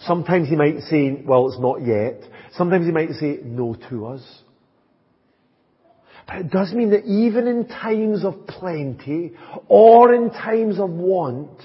Sometimes 0.00 0.48
he 0.48 0.56
might 0.56 0.80
say, 0.80 1.22
well, 1.26 1.48
it's 1.48 1.60
not 1.60 1.84
yet. 1.84 2.22
Sometimes 2.52 2.86
he 2.86 2.92
might 2.92 3.10
say 3.12 3.38
no 3.44 3.76
to 3.90 4.06
us. 4.06 4.42
But 6.26 6.36
it 6.36 6.50
does 6.50 6.72
mean 6.72 6.90
that 6.90 7.04
even 7.04 7.46
in 7.46 7.66
times 7.66 8.24
of 8.24 8.46
plenty 8.46 9.32
or 9.68 10.14
in 10.14 10.30
times 10.30 10.78
of 10.78 10.88
want, 10.90 11.60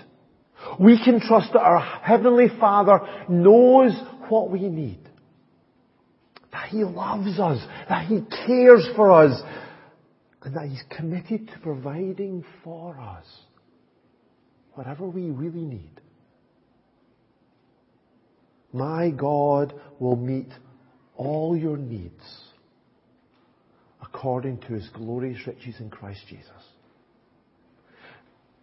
we 0.79 1.01
can 1.03 1.19
trust 1.19 1.53
that 1.53 1.61
our 1.61 1.79
Heavenly 1.79 2.47
Father 2.59 2.99
knows 3.29 3.91
what 4.27 4.49
we 4.49 4.67
need. 4.67 4.99
That 6.51 6.69
He 6.69 6.83
loves 6.83 7.39
us, 7.39 7.65
that 7.87 8.07
He 8.07 8.21
cares 8.47 8.87
for 8.95 9.11
us, 9.11 9.39
and 10.41 10.55
that 10.55 10.67
He's 10.67 10.83
committed 10.89 11.47
to 11.49 11.59
providing 11.59 12.43
for 12.63 12.99
us 12.99 13.25
whatever 14.75 15.05
we 15.05 15.31
really 15.31 15.63
need. 15.63 16.01
My 18.71 19.09
God 19.09 19.73
will 19.99 20.17
meet 20.17 20.49
all 21.15 21.55
your 21.57 21.77
needs 21.77 22.23
according 24.01 24.59
to 24.59 24.73
his 24.73 24.87
glorious 24.93 25.39
riches 25.47 25.75
in 25.79 25.89
Christ 25.89 26.21
Jesus. 26.29 26.49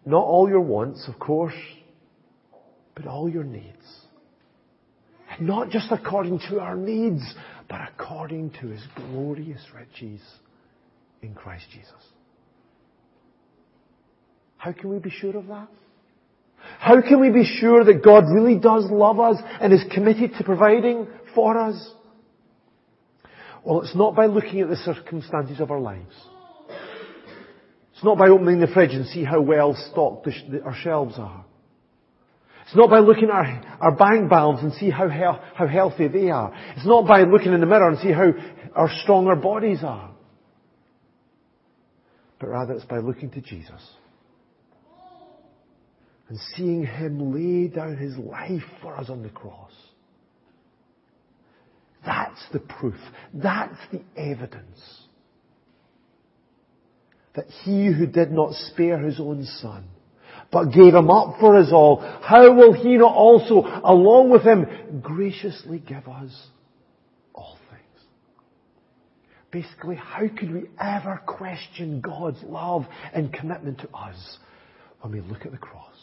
Not 0.05 0.23
all 0.23 0.49
your 0.49 0.61
wants, 0.61 1.07
of 1.07 1.19
course, 1.19 1.55
but 2.95 3.07
all 3.07 3.29
your 3.29 3.43
needs. 3.43 4.01
And 5.31 5.47
not 5.47 5.69
just 5.69 5.91
according 5.91 6.39
to 6.49 6.59
our 6.59 6.75
needs, 6.75 7.23
but 7.67 7.81
according 7.93 8.51
to 8.61 8.67
his 8.67 8.83
glorious 8.95 9.61
riches 9.73 10.21
in 11.21 11.33
Christ 11.33 11.65
Jesus. 11.71 11.91
How 14.57 14.73
can 14.73 14.89
we 14.89 14.99
be 14.99 15.09
sure 15.09 15.35
of 15.35 15.47
that? 15.47 15.69
How 16.79 17.01
can 17.01 17.21
we 17.21 17.29
be 17.29 17.45
sure 17.45 17.85
that 17.85 18.03
God 18.03 18.25
really 18.29 18.57
does 18.57 18.85
love 18.91 19.19
us 19.19 19.37
and 19.61 19.71
is 19.71 19.83
committed 19.93 20.33
to 20.37 20.43
providing 20.43 21.07
for 21.33 21.57
us? 21.57 21.91
Well, 23.63 23.81
it's 23.81 23.95
not 23.95 24.15
by 24.15 24.25
looking 24.25 24.59
at 24.59 24.69
the 24.69 24.75
circumstances 24.75 25.61
of 25.61 25.71
our 25.71 25.79
lives. 25.79 26.13
It's 27.93 28.03
not 28.03 28.17
by 28.17 28.27
opening 28.27 28.59
the 28.59 28.67
fridge 28.67 28.91
and 28.91 29.05
see 29.07 29.23
how 29.23 29.39
well 29.39 29.77
stocked 29.91 30.27
our 30.65 30.75
shelves 30.75 31.15
are. 31.17 31.45
It's 32.65 32.75
not 32.75 32.89
by 32.89 32.99
looking 32.99 33.29
at 33.29 33.35
our, 33.35 33.77
our 33.79 33.95
bank 33.95 34.29
balance 34.29 34.61
and 34.61 34.73
see 34.73 34.89
how, 34.89 35.07
how 35.07 35.67
healthy 35.67 36.09
they 36.09 36.29
are. 36.29 36.53
It's 36.75 36.85
not 36.85 37.07
by 37.07 37.21
looking 37.21 37.53
in 37.53 37.61
the 37.61 37.65
mirror 37.65 37.89
and 37.89 37.99
see 37.99 38.11
how 38.11 38.33
our 38.75 38.89
strong 39.03 39.27
our 39.27 39.35
bodies 39.35 39.79
are. 39.83 40.11
But 42.39 42.47
rather 42.47 42.73
it's 42.73 42.85
by 42.85 42.97
looking 42.97 43.29
to 43.31 43.41
Jesus 43.41 43.81
and 46.29 46.39
seeing 46.55 46.85
Him 46.85 47.33
lay 47.33 47.67
down 47.67 47.97
His 47.97 48.17
life 48.17 48.63
for 48.81 48.97
us 48.97 49.09
on 49.09 49.23
the 49.23 49.29
cross. 49.29 49.71
That's 52.05 52.43
the 52.51 52.59
proof. 52.59 52.99
That's 53.33 53.79
the 53.91 54.01
evidence 54.17 55.03
that 57.35 57.45
He 57.63 57.87
who 57.87 58.05
did 58.05 58.31
not 58.31 58.53
spare 58.53 58.99
His 58.99 59.19
own 59.19 59.45
Son, 59.61 59.85
but 60.51 60.65
gave 60.65 60.93
Him 60.93 61.09
up 61.09 61.39
for 61.39 61.57
us 61.57 61.69
all, 61.71 61.99
how 62.21 62.53
will 62.53 62.73
He 62.73 62.97
not 62.97 63.13
also, 63.13 63.63
along 63.83 64.29
with 64.29 64.43
Him, 64.43 65.01
graciously 65.01 65.79
give 65.79 66.07
us 66.07 66.47
all 67.33 67.57
things? 67.69 68.05
Basically, 69.51 69.95
how 69.95 70.27
could 70.27 70.53
we 70.53 70.69
ever 70.79 71.21
question 71.25 72.01
God's 72.01 72.43
love 72.43 72.85
and 73.13 73.33
commitment 73.33 73.79
to 73.79 73.89
us 73.89 74.37
when 75.01 75.13
we 75.13 75.21
look 75.21 75.45
at 75.45 75.51
the 75.51 75.57
cross? 75.57 75.95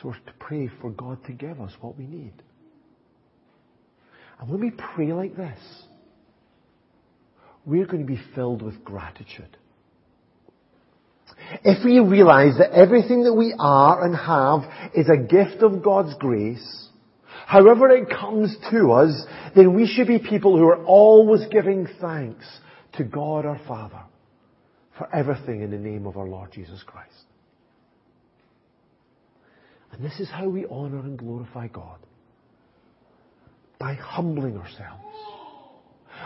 So 0.00 0.08
we're 0.08 0.14
to 0.14 0.32
pray 0.38 0.70
for 0.80 0.90
God 0.90 1.24
to 1.26 1.32
give 1.32 1.60
us 1.60 1.72
what 1.80 1.98
we 1.98 2.06
need. 2.06 2.32
And 4.38 4.48
when 4.48 4.60
we 4.60 4.70
pray 4.70 5.12
like 5.12 5.36
this, 5.36 5.58
we're 7.66 7.86
going 7.86 8.06
to 8.06 8.10
be 8.10 8.20
filled 8.34 8.62
with 8.62 8.82
gratitude. 8.84 9.56
If 11.64 11.84
we 11.84 11.98
realize 11.98 12.56
that 12.58 12.72
everything 12.72 13.24
that 13.24 13.34
we 13.34 13.54
are 13.58 14.02
and 14.04 14.16
have 14.16 14.90
is 14.94 15.08
a 15.08 15.22
gift 15.22 15.62
of 15.62 15.82
God's 15.82 16.14
grace, 16.18 16.88
however 17.46 17.90
it 17.90 18.08
comes 18.08 18.56
to 18.70 18.92
us, 18.92 19.26
then 19.54 19.74
we 19.74 19.86
should 19.86 20.06
be 20.06 20.18
people 20.18 20.56
who 20.56 20.64
are 20.64 20.84
always 20.84 21.46
giving 21.50 21.86
thanks 22.00 22.46
to 22.94 23.04
God 23.04 23.44
our 23.44 23.60
Father 23.68 24.02
for 24.96 25.14
everything 25.14 25.62
in 25.62 25.70
the 25.70 25.78
name 25.78 26.06
of 26.06 26.16
our 26.16 26.26
Lord 26.26 26.52
Jesus 26.52 26.82
Christ. 26.86 27.29
And 29.92 30.04
this 30.04 30.18
is 30.20 30.28
how 30.30 30.48
we 30.48 30.66
honor 30.66 31.00
and 31.00 31.18
glorify 31.18 31.68
God. 31.68 31.98
By 33.78 33.94
humbling 33.94 34.56
ourselves. 34.56 35.02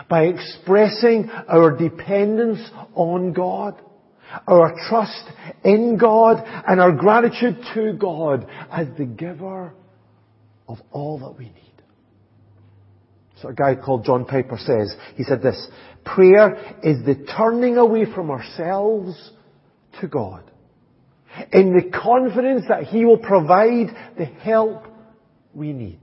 By 0.09 0.25
expressing 0.25 1.29
our 1.47 1.75
dependence 1.75 2.59
on 2.93 3.33
God, 3.33 3.81
our 4.47 4.75
trust 4.89 5.23
in 5.63 5.97
God, 5.97 6.43
and 6.67 6.81
our 6.81 6.91
gratitude 6.91 7.57
to 7.73 7.93
God 7.93 8.47
as 8.71 8.87
the 8.97 9.05
giver 9.05 9.73
of 10.67 10.77
all 10.91 11.19
that 11.19 11.37
we 11.37 11.45
need. 11.45 11.61
So 13.41 13.49
a 13.49 13.53
guy 13.53 13.75
called 13.75 14.05
John 14.05 14.25
Piper 14.25 14.57
says, 14.57 14.95
he 15.15 15.23
said 15.23 15.41
this, 15.41 15.67
prayer 16.03 16.75
is 16.83 17.05
the 17.05 17.25
turning 17.37 17.77
away 17.77 18.05
from 18.13 18.31
ourselves 18.31 19.31
to 20.01 20.07
God 20.07 20.51
in 21.51 21.73
the 21.73 21.89
confidence 21.89 22.65
that 22.69 22.83
He 22.83 23.05
will 23.05 23.17
provide 23.17 23.87
the 24.17 24.25
help 24.25 24.85
we 25.53 25.73
need. 25.73 25.99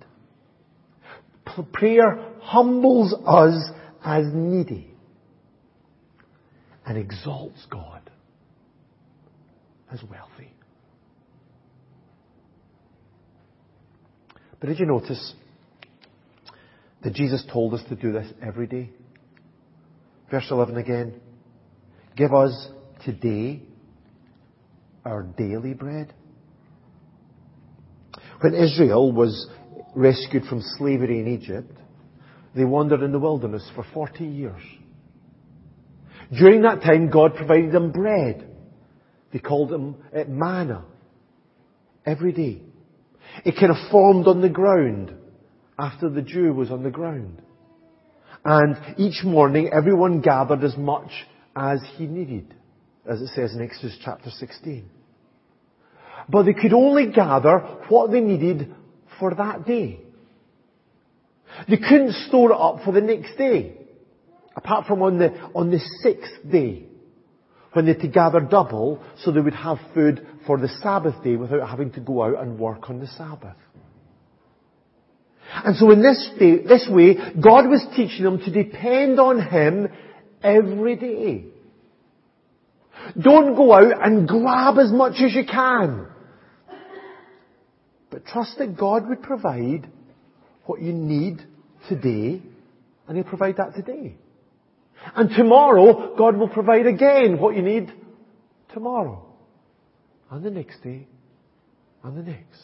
Prayer 1.73 2.19
humbles 2.41 3.15
us 3.27 3.71
as 4.05 4.25
needy 4.33 4.89
and 6.87 6.97
exalts 6.97 7.67
God 7.71 8.11
as 9.93 10.03
wealthy. 10.03 10.53
But 14.59 14.69
did 14.69 14.79
you 14.79 14.87
notice 14.87 15.35
that 17.03 17.15
Jesus 17.15 17.45
told 17.53 17.75
us 17.75 17.83
to 17.89 17.97
do 17.97 18.13
this 18.13 18.33
every 18.41 18.67
day? 18.67 18.91
Verse 20.31 20.47
11 20.51 20.77
again. 20.77 21.21
Give 22.17 22.33
us 22.33 22.69
today 23.05 23.63
our 25.05 25.23
daily 25.23 25.75
bread. 25.75 26.13
When 28.41 28.55
Israel 28.55 29.13
was 29.13 29.49
rescued 29.95 30.45
from 30.45 30.63
slavery 30.79 31.21
in 31.21 31.29
Egypt, 31.29 31.77
they 32.55 32.65
wandered 32.65 33.03
in 33.03 33.13
the 33.13 33.19
wilderness 33.19 33.69
for 33.75 33.85
40 33.95 34.25
years. 34.25 34.63
During 36.37 36.63
that 36.63 36.83
time, 36.83 37.11
God 37.11 37.35
provided 37.35 37.73
them 37.73 37.93
bread. 37.93 38.49
They 39.33 39.39
called 39.39 39.71
them 39.71 39.97
uh, 40.17 40.25
manna 40.29 40.85
every 42.05 42.33
day. 42.33 42.63
It 43.45 43.55
kind 43.59 43.71
of 43.71 43.91
formed 43.91 44.27
on 44.27 44.41
the 44.41 44.49
ground 44.49 45.15
after 45.79 46.09
the 46.09 46.23
dew 46.23 46.53
was 46.53 46.71
on 46.71 46.83
the 46.83 46.91
ground. 46.91 47.41
And 48.45 48.77
each 48.99 49.25
morning, 49.25 49.71
everyone 49.73 50.21
gathered 50.21 50.65
as 50.65 50.77
much 50.77 51.11
as 51.55 51.81
he 51.97 52.07
needed 52.07 52.55
as 53.09 53.21
it 53.21 53.29
says 53.29 53.55
in 53.55 53.63
Exodus 53.63 53.99
chapter 54.05 54.31
16. 54.31 54.89
But 56.29 56.45
they 56.45 56.53
could 56.53 56.73
only 56.73 57.11
gather 57.11 57.59
what 57.89 58.11
they 58.11 58.21
needed 58.21 58.75
for 59.19 59.35
that 59.35 59.67
day. 59.67 60.01
They 61.69 61.77
couldn't 61.77 62.13
store 62.29 62.53
it 62.53 62.57
up 62.57 62.85
for 62.85 62.93
the 62.93 63.01
next 63.01 63.37
day. 63.37 63.77
Apart 64.57 64.87
from 64.87 65.03
on 65.03 65.19
the, 65.19 65.33
on 65.55 65.71
the 65.71 65.81
sixth 66.03 66.51
day. 66.51 66.87
When 67.73 67.87
they 67.87 67.93
had 67.93 68.03
to 68.03 68.09
gather 68.09 68.41
double 68.41 69.03
so 69.19 69.33
they 69.33 69.41
would 69.41 69.55
have 69.55 69.79
food 69.95 70.27
for 70.47 70.59
the 70.59 70.69
Sabbath 70.83 71.23
day 71.25 71.37
without 71.37 71.69
having 71.69 71.91
to 71.93 72.01
go 72.01 72.23
out 72.23 72.43
and 72.43 72.59
work 72.59 72.91
on 72.91 73.01
the 73.01 73.07
Sabbath. 73.07 73.57
And 75.55 75.77
so 75.77 75.91
in 75.91 76.03
this, 76.03 76.31
day, 76.39 76.63
this 76.63 76.87
way, 76.91 77.15
God 77.15 77.69
was 77.69 77.85
teaching 77.97 78.25
them 78.25 78.39
to 78.39 78.51
depend 78.51 79.19
on 79.19 79.41
Him 79.41 79.89
every 80.43 80.97
day. 80.97 81.47
Don't 83.21 83.55
go 83.55 83.73
out 83.73 84.05
and 84.05 84.27
grab 84.27 84.79
as 84.79 84.91
much 84.93 85.15
as 85.23 85.35
you 85.35 85.45
can. 85.45 86.07
But 88.11 88.27
trust 88.27 88.59
that 88.59 88.77
God 88.77 89.09
would 89.09 89.23
provide 89.23 89.89
what 90.67 90.81
you 90.81 90.93
need 90.93 91.43
today, 91.89 92.43
and 93.09 93.17
He'll 93.17 93.25
provide 93.25 93.57
that 93.57 93.75
today. 93.75 94.17
And 95.17 95.31
tomorrow, 95.31 96.15
God 96.17 96.37
will 96.37 96.49
provide 96.49 96.87
again 96.87 97.39
what 97.39 97.57
you 97.57 97.63
need 97.63 97.93
tomorrow. 98.73 99.27
And 100.31 100.45
the 100.45 100.51
next 100.51 100.83
day. 100.83 101.07
And 102.05 102.17
the 102.17 102.23
next. 102.23 102.63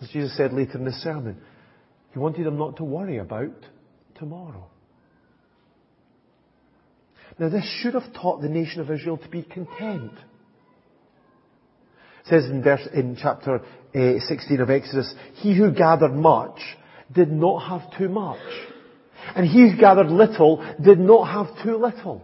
As 0.00 0.08
Jesus 0.08 0.36
said 0.36 0.52
later 0.52 0.78
in 0.78 0.84
the 0.84 0.92
sermon, 0.92 1.40
He 2.12 2.18
wanted 2.18 2.46
them 2.46 2.58
not 2.58 2.76
to 2.76 2.84
worry 2.84 3.18
about 3.18 3.54
tomorrow. 4.16 4.66
Now 7.38 7.48
this 7.48 7.68
should 7.80 7.94
have 7.94 8.12
taught 8.14 8.42
the 8.42 8.48
nation 8.48 8.80
of 8.80 8.90
Israel 8.90 9.16
to 9.16 9.28
be 9.28 9.42
content. 9.42 10.12
It 12.24 12.28
says 12.28 12.44
in 12.46 12.62
verse, 12.62 12.86
in 12.94 13.16
chapter 13.20 13.56
uh, 13.94 14.26
16 14.26 14.60
of 14.60 14.70
Exodus, 14.70 15.12
he 15.34 15.56
who 15.56 15.72
gathered 15.72 16.14
much 16.14 16.58
did 17.12 17.30
not 17.30 17.68
have 17.68 17.98
too 17.98 18.08
much. 18.08 18.38
And 19.34 19.46
he 19.46 19.70
who 19.70 19.76
gathered 19.78 20.08
little 20.08 20.64
did 20.82 20.98
not 20.98 21.26
have 21.26 21.64
too 21.64 21.76
little. 21.76 22.22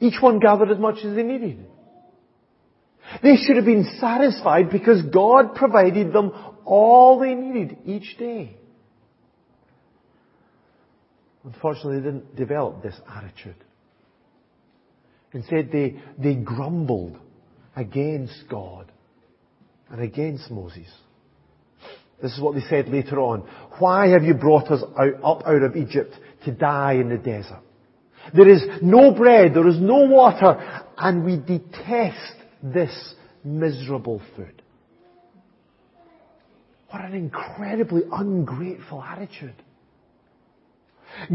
Each 0.00 0.20
one 0.20 0.38
gathered 0.38 0.70
as 0.70 0.78
much 0.78 0.98
as 1.04 1.14
they 1.14 1.22
needed. 1.22 1.64
They 3.22 3.36
should 3.36 3.56
have 3.56 3.64
been 3.64 3.98
satisfied 4.00 4.70
because 4.70 5.02
God 5.02 5.54
provided 5.54 6.12
them 6.12 6.32
all 6.64 7.18
they 7.18 7.34
needed 7.34 7.78
each 7.84 8.16
day. 8.18 8.56
Unfortunately, 11.44 11.98
they 11.98 12.04
didn't 12.04 12.36
develop 12.36 12.82
this 12.82 12.98
attitude. 13.08 13.56
Instead, 15.34 15.70
they, 15.72 15.96
they 16.16 16.34
grumbled 16.34 17.18
against 17.76 18.44
God 18.48 18.90
and 19.90 20.00
against 20.00 20.50
Moses. 20.50 20.86
This 22.22 22.32
is 22.32 22.40
what 22.40 22.54
they 22.54 22.62
said 22.70 22.88
later 22.88 23.20
on. 23.20 23.40
Why 23.78 24.08
have 24.08 24.22
you 24.22 24.34
brought 24.34 24.70
us 24.70 24.82
out, 24.98 25.14
up 25.22 25.46
out 25.46 25.62
of 25.62 25.76
Egypt 25.76 26.14
to 26.44 26.52
die 26.52 26.94
in 26.94 27.08
the 27.08 27.18
desert? 27.18 27.60
There 28.32 28.48
is 28.48 28.62
no 28.80 29.12
bread, 29.12 29.52
there 29.54 29.68
is 29.68 29.78
no 29.78 30.06
water, 30.06 30.56
and 30.96 31.24
we 31.24 31.36
detest 31.36 32.36
this 32.62 33.14
miserable 33.44 34.22
food. 34.34 34.62
What 36.88 37.04
an 37.04 37.14
incredibly 37.14 38.02
ungrateful 38.10 39.02
attitude. 39.02 39.56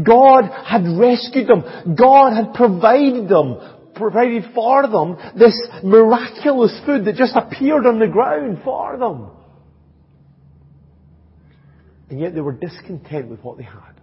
God 0.02 0.44
had 0.66 0.84
rescued 0.98 1.46
them. 1.46 1.94
God 1.96 2.34
had 2.34 2.54
provided 2.54 3.28
them, 3.28 3.60
provided 4.00 4.44
for 4.54 4.88
them 4.88 5.16
this 5.38 5.56
miraculous 5.84 6.76
food 6.84 7.04
that 7.04 7.14
just 7.14 7.36
appeared 7.36 7.86
on 7.86 7.98
the 7.98 8.08
ground 8.08 8.60
for 8.64 8.96
them. 8.96 9.30
And 12.08 12.18
yet 12.18 12.34
they 12.34 12.40
were 12.40 12.52
discontent 12.52 13.28
with 13.28 13.40
what 13.44 13.56
they 13.56 13.64
had. 13.64 14.00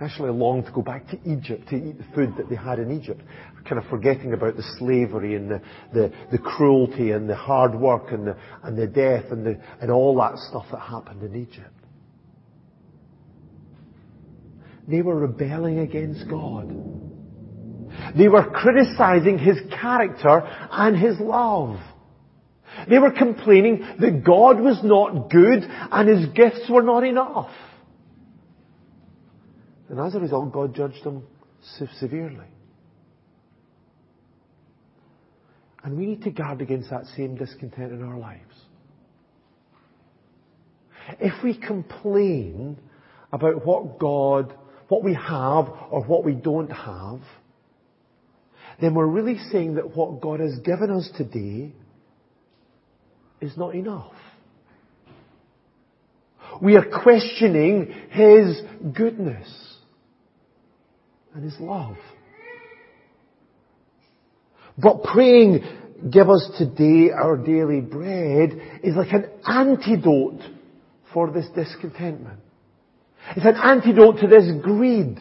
Actually, 0.00 0.28
I 0.28 0.32
longed 0.32 0.66
to 0.66 0.72
go 0.72 0.82
back 0.82 1.08
to 1.08 1.18
Egypt 1.24 1.68
to 1.70 1.76
eat 1.76 1.98
the 1.98 2.04
food 2.14 2.34
that 2.36 2.48
they 2.48 2.54
had 2.54 2.78
in 2.78 2.92
Egypt. 2.92 3.20
Kind 3.68 3.82
of 3.82 3.90
forgetting 3.90 4.32
about 4.32 4.56
the 4.56 4.62
slavery 4.78 5.34
and 5.34 5.50
the, 5.50 5.60
the, 5.92 6.12
the 6.30 6.38
cruelty 6.38 7.10
and 7.10 7.28
the 7.28 7.34
hard 7.34 7.74
work 7.74 8.12
and 8.12 8.28
the, 8.28 8.36
and 8.62 8.78
the 8.78 8.86
death 8.86 9.24
and, 9.32 9.44
the, 9.44 9.60
and 9.80 9.90
all 9.90 10.16
that 10.18 10.38
stuff 10.48 10.66
that 10.70 10.78
happened 10.78 11.24
in 11.24 11.34
Egypt. 11.34 11.74
They 14.86 15.02
were 15.02 15.16
rebelling 15.16 15.80
against 15.80 16.30
God. 16.30 16.72
They 18.16 18.28
were 18.28 18.48
criticizing 18.50 19.38
His 19.38 19.58
character 19.80 20.42
and 20.70 20.96
His 20.96 21.18
love. 21.20 21.78
They 22.88 22.98
were 22.98 23.10
complaining 23.10 23.86
that 23.98 24.24
God 24.24 24.60
was 24.60 24.80
not 24.82 25.30
good 25.30 25.64
and 25.64 26.08
His 26.08 26.28
gifts 26.34 26.68
were 26.70 26.82
not 26.82 27.04
enough. 27.04 27.50
And 29.88 29.98
as 29.98 30.14
a 30.14 30.20
result, 30.20 30.52
God 30.52 30.74
judged 30.74 31.02
them 31.02 31.24
severely. 31.98 32.46
And 35.82 35.96
we 35.96 36.06
need 36.06 36.22
to 36.22 36.30
guard 36.30 36.60
against 36.60 36.90
that 36.90 37.06
same 37.16 37.36
discontent 37.36 37.92
in 37.92 38.02
our 38.02 38.18
lives. 38.18 38.42
If 41.20 41.42
we 41.42 41.56
complain 41.56 42.78
about 43.32 43.64
what 43.64 43.98
God, 43.98 44.54
what 44.88 45.02
we 45.02 45.14
have 45.14 45.68
or 45.90 46.04
what 46.04 46.24
we 46.24 46.34
don't 46.34 46.70
have, 46.70 47.20
then 48.80 48.94
we're 48.94 49.06
really 49.06 49.38
saying 49.50 49.74
that 49.74 49.96
what 49.96 50.20
God 50.20 50.40
has 50.40 50.58
given 50.60 50.90
us 50.90 51.08
today 51.16 51.72
is 53.40 53.56
not 53.56 53.74
enough. 53.74 54.12
We 56.62 56.76
are 56.76 56.84
questioning 56.84 57.92
His 58.10 58.60
goodness 58.94 59.48
and 61.34 61.44
His 61.44 61.58
love. 61.60 61.96
But 64.76 65.02
praying, 65.02 65.64
give 66.10 66.30
us 66.30 66.48
today 66.56 67.10
our 67.10 67.36
daily 67.36 67.80
bread, 67.80 68.80
is 68.84 68.94
like 68.94 69.12
an 69.12 69.28
antidote 69.44 70.40
for 71.12 71.30
this 71.30 71.46
discontentment. 71.54 72.38
It's 73.36 73.44
an 73.44 73.56
antidote 73.56 74.20
to 74.20 74.28
this 74.28 74.44
greed 74.62 75.18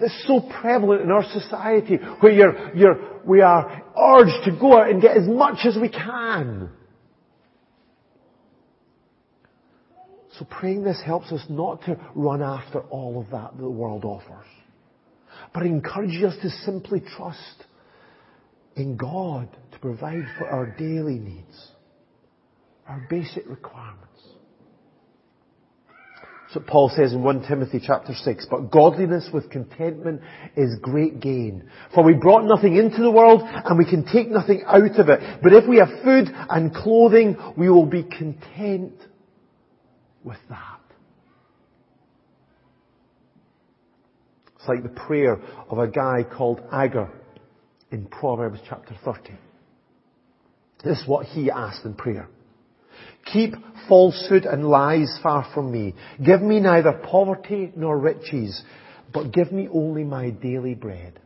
that's 0.00 0.24
so 0.26 0.40
prevalent 0.60 1.02
in 1.02 1.10
our 1.10 1.24
society 1.32 1.96
where 2.20 2.32
you're, 2.32 2.76
you're, 2.76 3.20
we 3.24 3.40
are 3.42 3.82
urged 3.98 4.44
to 4.44 4.56
go 4.58 4.78
out 4.78 4.90
and 4.90 5.02
get 5.02 5.16
as 5.16 5.28
much 5.28 5.66
as 5.66 5.76
we 5.80 5.88
can. 5.88 6.70
So 10.38 10.46
praying 10.46 10.84
this 10.84 11.00
helps 11.04 11.30
us 11.32 11.44
not 11.50 11.82
to 11.84 12.00
run 12.14 12.42
after 12.42 12.80
all 12.80 13.20
of 13.20 13.30
that 13.30 13.52
that 13.52 13.62
the 13.62 13.70
world 13.70 14.04
offers, 14.04 14.46
but 15.52 15.64
encourages 15.64 16.24
us 16.24 16.34
to 16.42 16.50
simply 16.64 17.02
trust 17.16 17.64
in 18.76 18.96
God 18.96 19.48
to 19.72 19.78
provide 19.80 20.24
for 20.38 20.48
our 20.48 20.74
daily 20.78 21.18
needs, 21.18 21.68
our 22.88 23.06
basic 23.10 23.46
requirements. 23.48 24.06
So 26.52 26.58
Paul 26.58 26.90
says 26.94 27.12
in 27.12 27.22
1 27.22 27.46
Timothy 27.46 27.80
chapter 27.84 28.12
6, 28.12 28.46
but 28.50 28.72
godliness 28.72 29.28
with 29.32 29.50
contentment 29.50 30.20
is 30.56 30.76
great 30.82 31.20
gain. 31.20 31.70
For 31.94 32.02
we 32.02 32.14
brought 32.14 32.44
nothing 32.44 32.76
into 32.76 33.02
the 33.02 33.10
world 33.10 33.42
and 33.44 33.78
we 33.78 33.84
can 33.84 34.04
take 34.04 34.28
nothing 34.28 34.64
out 34.66 34.98
of 34.98 35.08
it. 35.08 35.42
But 35.44 35.52
if 35.52 35.68
we 35.68 35.76
have 35.76 36.02
food 36.02 36.28
and 36.48 36.74
clothing, 36.74 37.36
we 37.56 37.70
will 37.70 37.86
be 37.86 38.02
content 38.02 38.94
with 40.24 40.38
that. 40.48 40.80
It's 44.56 44.68
like 44.68 44.82
the 44.82 44.88
prayer 44.88 45.40
of 45.70 45.78
a 45.78 45.86
guy 45.86 46.24
called 46.24 46.60
Agur 46.72 47.12
in 47.92 48.06
Proverbs 48.06 48.58
chapter 48.68 48.96
30. 49.04 49.34
This 50.82 50.98
is 50.98 51.06
what 51.06 51.26
he 51.26 51.48
asked 51.48 51.84
in 51.84 51.94
prayer. 51.94 52.28
Keep 53.32 53.54
falsehood 53.88 54.44
and 54.44 54.68
lies 54.68 55.18
far 55.22 55.46
from 55.54 55.72
me. 55.72 55.94
Give 56.24 56.40
me 56.40 56.60
neither 56.60 56.92
poverty 56.92 57.72
nor 57.76 57.98
riches, 57.98 58.62
but 59.12 59.32
give 59.32 59.52
me 59.52 59.68
only 59.72 60.04
my 60.04 60.30
daily 60.30 60.74
bread. 60.74 61.20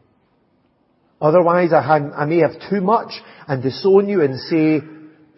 Otherwise 1.20 1.72
I, 1.72 2.24
may 2.26 2.38
have 2.38 2.70
too 2.70 2.80
much 2.80 3.12
and 3.48 3.62
disown 3.62 4.08
you 4.08 4.22
and 4.22 4.38
say, 4.38 4.80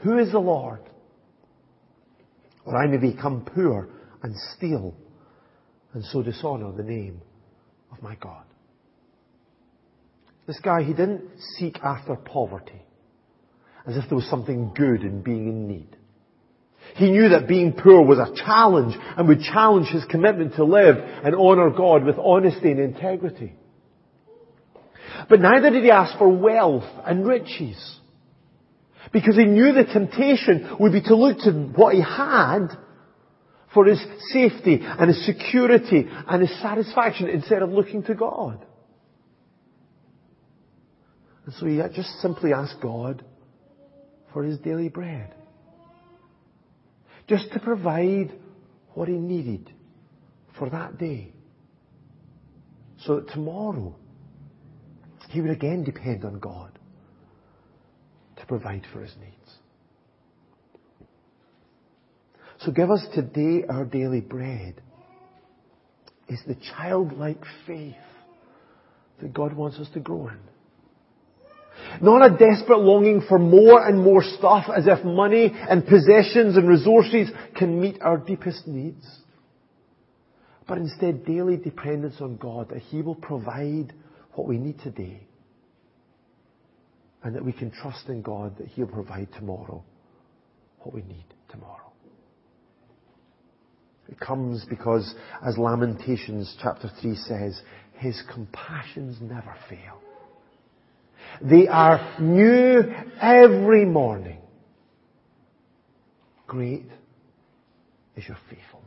who 0.02 0.18
is 0.18 0.32
the 0.32 0.38
Lord? 0.38 0.80
or 2.66 2.76
I 2.76 2.86
may 2.88 2.98
become 2.98 3.46
poor 3.54 3.88
and 4.22 4.34
steal 4.54 4.94
and 5.94 6.04
so 6.04 6.22
dishonor 6.22 6.72
the 6.72 6.82
name 6.82 7.22
of 7.92 8.02
my 8.02 8.16
God. 8.16 8.44
This 10.46 10.58
guy, 10.60 10.82
he 10.82 10.92
didn't 10.92 11.22
seek 11.56 11.78
after 11.82 12.16
poverty 12.16 12.82
as 13.86 13.96
if 13.96 14.04
there 14.08 14.16
was 14.16 14.28
something 14.28 14.72
good 14.74 15.02
in 15.02 15.22
being 15.22 15.48
in 15.48 15.68
need. 15.68 15.96
He 16.94 17.10
knew 17.10 17.30
that 17.30 17.48
being 17.48 17.72
poor 17.72 18.02
was 18.02 18.18
a 18.18 18.34
challenge 18.34 18.96
and 19.16 19.28
would 19.28 19.40
challenge 19.40 19.88
his 19.88 20.04
commitment 20.06 20.54
to 20.54 20.64
live 20.64 20.96
and 20.96 21.34
honor 21.34 21.70
God 21.70 22.04
with 22.04 22.16
honesty 22.18 22.70
and 22.70 22.80
integrity. 22.80 23.54
But 25.28 25.40
neither 25.40 25.70
did 25.70 25.84
he 25.84 25.90
ask 25.90 26.16
for 26.18 26.28
wealth 26.28 26.88
and 27.04 27.26
riches. 27.26 27.98
Because 29.12 29.36
he 29.36 29.44
knew 29.44 29.72
the 29.72 29.84
temptation 29.84 30.76
would 30.80 30.92
be 30.92 31.02
to 31.02 31.16
look 31.16 31.38
to 31.40 31.52
what 31.52 31.94
he 31.94 32.02
had 32.02 32.68
for 33.72 33.84
his 33.84 34.02
safety 34.32 34.80
and 34.82 35.08
his 35.08 35.26
security 35.26 36.06
and 36.28 36.40
his 36.40 36.62
satisfaction 36.62 37.28
instead 37.28 37.62
of 37.62 37.70
looking 37.70 38.02
to 38.04 38.14
God. 38.14 38.64
And 41.44 41.54
so 41.54 41.66
he 41.66 41.80
just 41.94 42.20
simply 42.20 42.52
asked 42.52 42.80
God 42.80 43.24
for 44.32 44.42
his 44.42 44.58
daily 44.58 44.88
bread. 44.88 45.32
Just 47.28 47.52
to 47.52 47.60
provide 47.60 48.32
what 48.94 49.08
he 49.08 49.14
needed 49.14 49.70
for 50.58 50.70
that 50.70 50.98
day. 50.98 51.32
So 53.04 53.16
that 53.16 53.28
tomorrow 53.28 53.94
he 55.30 55.40
would 55.40 55.50
again 55.50 55.84
depend 55.84 56.24
on 56.24 56.38
God 56.38 56.78
to 58.38 58.46
provide 58.46 58.86
for 58.92 59.02
his 59.02 59.14
needs. 59.20 59.32
So 62.60 62.72
give 62.72 62.90
us 62.90 63.04
today 63.14 63.64
our 63.68 63.84
daily 63.84 64.20
bread 64.20 64.80
is 66.28 66.40
the 66.46 66.56
childlike 66.76 67.42
faith 67.66 67.94
that 69.20 69.32
God 69.34 69.52
wants 69.52 69.78
us 69.78 69.88
to 69.94 70.00
grow 70.00 70.28
in. 70.28 70.38
Not 72.00 72.24
a 72.24 72.36
desperate 72.36 72.80
longing 72.80 73.22
for 73.28 73.38
more 73.38 73.86
and 73.86 73.98
more 74.02 74.22
stuff 74.22 74.66
as 74.74 74.86
if 74.86 75.04
money 75.04 75.52
and 75.54 75.86
possessions 75.86 76.56
and 76.56 76.68
resources 76.68 77.30
can 77.56 77.80
meet 77.80 78.00
our 78.02 78.18
deepest 78.18 78.66
needs. 78.66 79.06
But 80.68 80.78
instead 80.78 81.24
daily 81.24 81.56
dependence 81.56 82.16
on 82.20 82.36
God 82.36 82.70
that 82.70 82.78
He 82.78 83.02
will 83.02 83.14
provide 83.14 83.92
what 84.34 84.48
we 84.48 84.58
need 84.58 84.80
today 84.80 85.20
and 87.22 87.34
that 87.34 87.44
we 87.44 87.52
can 87.52 87.70
trust 87.70 88.08
in 88.08 88.22
God 88.22 88.58
that 88.58 88.68
He'll 88.68 88.86
provide 88.86 89.28
tomorrow 89.36 89.82
what 90.80 90.94
we 90.94 91.02
need 91.02 91.24
tomorrow. 91.48 91.92
It 94.08 94.20
comes 94.20 94.64
because, 94.68 95.14
as 95.44 95.58
Lamentations 95.58 96.56
chapter 96.62 96.90
3 97.00 97.16
says, 97.16 97.60
His 97.98 98.22
compassions 98.32 99.18
never 99.20 99.54
fail. 99.68 100.00
They 101.42 101.68
are 101.68 102.16
new 102.20 102.82
every 103.20 103.84
morning. 103.84 104.38
Great 106.46 106.86
is 108.16 108.26
your 108.26 108.38
faithfulness. 108.48 108.86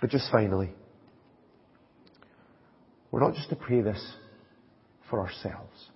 But 0.00 0.10
just 0.10 0.30
finally, 0.32 0.70
we're 3.10 3.20
not 3.20 3.34
just 3.34 3.50
to 3.50 3.56
pray 3.56 3.82
this 3.82 4.02
for 5.10 5.20
ourselves. 5.20 5.90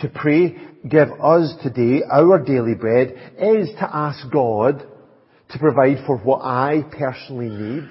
to 0.00 0.08
pray, 0.08 0.56
give 0.88 1.08
us 1.20 1.54
today 1.62 2.02
our 2.08 2.38
daily 2.44 2.74
bread, 2.74 3.32
is 3.38 3.68
to 3.78 3.88
ask 3.92 4.30
God 4.30 4.86
to 5.50 5.58
provide 5.58 6.04
for 6.06 6.18
what 6.18 6.40
I 6.42 6.82
personally 6.90 7.48
need. 7.48 7.88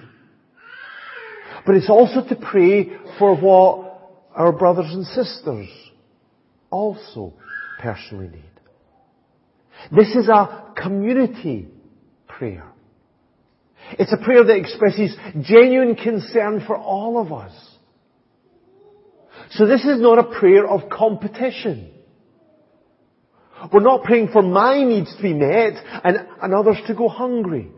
But 1.67 1.75
it's 1.75 1.89
also 1.89 2.25
to 2.25 2.35
pray 2.37 2.89
for 3.19 3.35
what 3.35 4.23
our 4.33 4.53
brothers 4.53 4.87
and 4.89 5.05
sisters 5.05 5.67
also 6.71 7.33
personally 7.79 8.29
need. 8.29 8.43
This 9.91 10.15
is 10.15 10.29
a 10.29 10.73
community 10.81 11.67
prayer. 12.25 12.71
It's 13.99 14.13
a 14.13 14.17
prayer 14.17 14.45
that 14.45 14.55
expresses 14.55 15.13
genuine 15.41 15.95
concern 15.95 16.63
for 16.65 16.77
all 16.77 17.21
of 17.21 17.33
us. 17.33 17.53
So 19.51 19.67
this 19.67 19.83
is 19.83 19.99
not 19.99 20.19
a 20.19 20.39
prayer 20.39 20.65
of 20.65 20.89
competition. 20.89 21.91
We're 23.73 23.81
not 23.81 24.03
praying 24.03 24.29
for 24.31 24.41
my 24.41 24.83
needs 24.85 25.13
to 25.17 25.21
be 25.21 25.33
met 25.33 25.73
and, 26.03 26.17
and 26.41 26.53
others 26.53 26.77
to 26.87 26.95
go 26.95 27.09
hungry. 27.09 27.71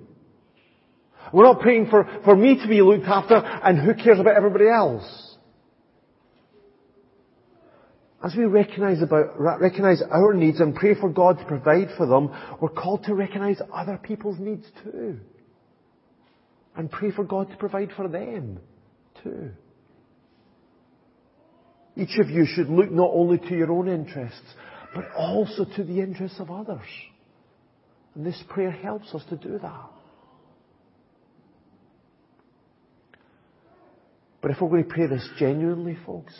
We're 1.34 1.44
not 1.44 1.60
praying 1.60 1.89
for, 1.89 2.08
for 2.24 2.36
me 2.36 2.60
to 2.62 2.68
be 2.68 2.82
looked 2.82 3.06
after 3.06 3.36
and 3.36 3.80
who 3.80 3.94
cares 3.94 4.20
about 4.20 4.36
everybody 4.36 4.68
else. 4.68 5.30
As 8.24 8.36
we 8.36 8.44
recognize 8.44 9.02
about, 9.02 9.39
recognize 9.39 10.02
our 10.12 10.34
needs 10.34 10.60
and 10.60 10.76
pray 10.76 10.94
for 10.94 11.10
God 11.10 11.38
to 11.39 11.46
provide 11.46 11.88
for 11.96 12.06
them, 12.06 12.30
we're 12.62 12.70
called 12.70 13.06
to 13.06 13.15
recognize 13.15 13.62
other 13.74 13.98
people's 13.98 14.38
needs 14.39 14.65
too. 14.84 15.20
And 16.76 16.92
pray 16.92 17.12
for 17.12 17.24
God 17.24 17.50
to 17.50 17.58
provide 17.58 17.92
for 17.96 18.08
them 18.10 18.60
too. 19.24 19.52
Each 21.96 22.18
of 22.20 22.30
you 22.30 22.46
should 22.46 22.70
look 22.70 22.92
not 22.92 23.10
only 23.13 23.38
to 23.38 23.56
your 23.56 23.72
own 23.72 23.88
interests, 23.88 24.54
but 24.94 25.06
also 25.18 25.65
to 25.76 25.84
the 25.84 26.00
interests 26.00 26.39
of 26.39 26.52
others. 26.52 26.88
And 28.15 28.26
this 28.26 28.42
prayer 28.50 28.72
helps 28.72 29.13
us 29.13 29.24
to 29.30 29.38
do 29.38 29.60
that. 29.60 29.89
But 34.41 34.52
if 34.52 34.62
we're 34.62 34.69
going 34.69 34.84
to 34.84 34.89
pray 34.89 35.08
this 35.08 35.28
genuinely, 35.38 35.97
folks, 36.06 36.34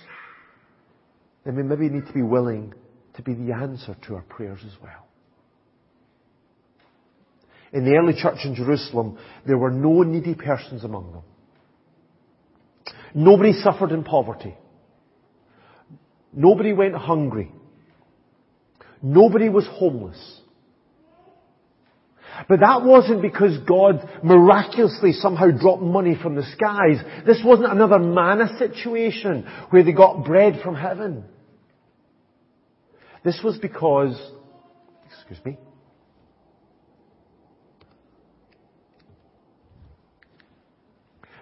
then 1.46 1.56
we 1.56 1.64
maybe 1.64 1.90
need 1.90 2.08
to 2.08 2.14
be 2.14 2.22
willing 2.22 2.74
to 3.16 3.22
be 3.22 3.34
the 3.34 3.54
answer 3.54 3.96
to 4.08 4.16
our 4.16 4.22
prayers 4.24 4.60
as 4.66 4.74
well. 4.82 5.08
In 7.72 7.86
the 7.86 7.96
early 7.98 8.14
church 8.20 8.40
in 8.46 8.56
Jerusalem, 8.56 9.18
there 9.46 9.58
were 9.58 9.72
no 9.72 10.02
needy 10.04 10.34
persons 10.34 10.84
among 10.84 11.12
them. 11.12 11.24
Nobody 13.14 13.54
suffered 13.54 13.92
in 13.92 14.04
poverty. 14.04 14.56
Nobody 16.34 16.74
went 16.74 16.96
hungry. 16.96 17.52
Nobody 19.02 19.50
was 19.50 19.68
homeless. 19.68 20.39
But 22.48 22.62
that 22.62 22.84
wasn't 22.84 23.22
because 23.22 23.58
God 23.68 24.08
miraculously 24.24 25.14
somehow 25.14 25.52
dropped 25.52 25.82
money 25.82 26.16
from 26.22 26.36
the 26.36 26.44
skies. 26.44 27.04
This 27.26 27.42
wasn't 27.44 27.72
another 27.72 28.00
manna 28.00 28.58
situation 28.58 29.46
where 29.70 29.84
they 29.84 29.92
got 29.92 30.24
bread 30.24 30.62
from 30.64 30.76
heaven. 30.76 31.26
This 33.24 33.42
was 33.44 33.58
because, 33.58 34.20
excuse 35.12 35.44
me, 35.44 35.58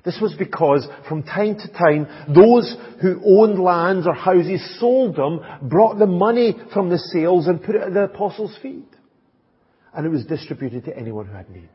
This 0.08 0.20
was 0.22 0.34
because 0.40 0.88
from 1.10 1.24
time 1.24 1.58
to 1.60 1.74
time, 1.74 2.08
those 2.34 2.78
who 3.02 3.20
owned 3.26 3.60
lands 3.62 4.08
or 4.08 4.14
houses 4.14 4.80
sold 4.80 5.18
them, 5.18 5.42
brought 5.64 6.00
the 6.00 6.06
money 6.06 6.56
from 6.74 6.88
the 6.88 6.98
sales 6.98 7.48
and 7.48 7.62
put 7.62 7.76
it 7.76 7.82
at 7.82 7.94
the 7.94 8.04
apostles' 8.04 8.58
feet. 8.62 8.88
And 9.98 10.06
it 10.06 10.10
was 10.10 10.26
distributed 10.26 10.86
to 10.86 10.96
anyone 10.96 11.26
who 11.26 11.34
had 11.34 11.50
need. 11.50 11.70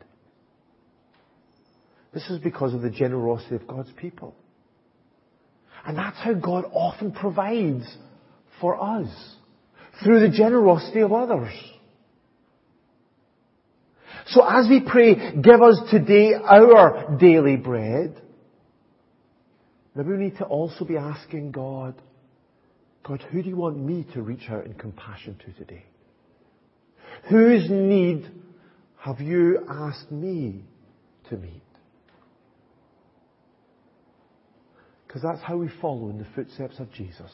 This 2.14 2.22
is 2.30 2.38
because 2.38 2.72
of 2.72 2.80
the 2.80 2.88
generosity 2.88 3.56
of 3.56 3.66
God's 3.66 3.90
people. 3.96 4.36
And 5.84 5.98
that's 5.98 6.18
how 6.18 6.34
God 6.34 6.64
often 6.72 7.10
provides 7.10 7.84
for 8.60 8.80
us. 8.80 9.08
Through 10.04 10.20
the 10.20 10.28
generosity 10.28 11.00
of 11.00 11.12
others. 11.12 11.52
So 14.26 14.46
as 14.48 14.68
we 14.68 14.80
pray, 14.80 15.34
give 15.42 15.60
us 15.60 15.80
today 15.90 16.34
our 16.34 17.16
daily 17.18 17.56
bread, 17.56 18.22
maybe 19.96 20.10
we 20.10 20.16
need 20.16 20.38
to 20.38 20.44
also 20.44 20.84
be 20.84 20.96
asking 20.96 21.50
God, 21.50 22.00
God, 23.02 23.20
who 23.32 23.42
do 23.42 23.48
you 23.48 23.56
want 23.56 23.78
me 23.78 24.06
to 24.14 24.22
reach 24.22 24.48
out 24.48 24.64
in 24.64 24.74
compassion 24.74 25.36
to 25.44 25.52
today? 25.54 25.86
Whose 27.28 27.70
need 27.70 28.30
have 28.98 29.20
you 29.20 29.64
asked 29.68 30.10
me 30.10 30.64
to 31.30 31.36
meet? 31.36 31.62
Because 35.06 35.22
that's 35.22 35.42
how 35.42 35.56
we 35.56 35.68
follow 35.80 36.08
in 36.08 36.18
the 36.18 36.26
footsteps 36.34 36.78
of 36.78 36.92
Jesus. 36.92 37.30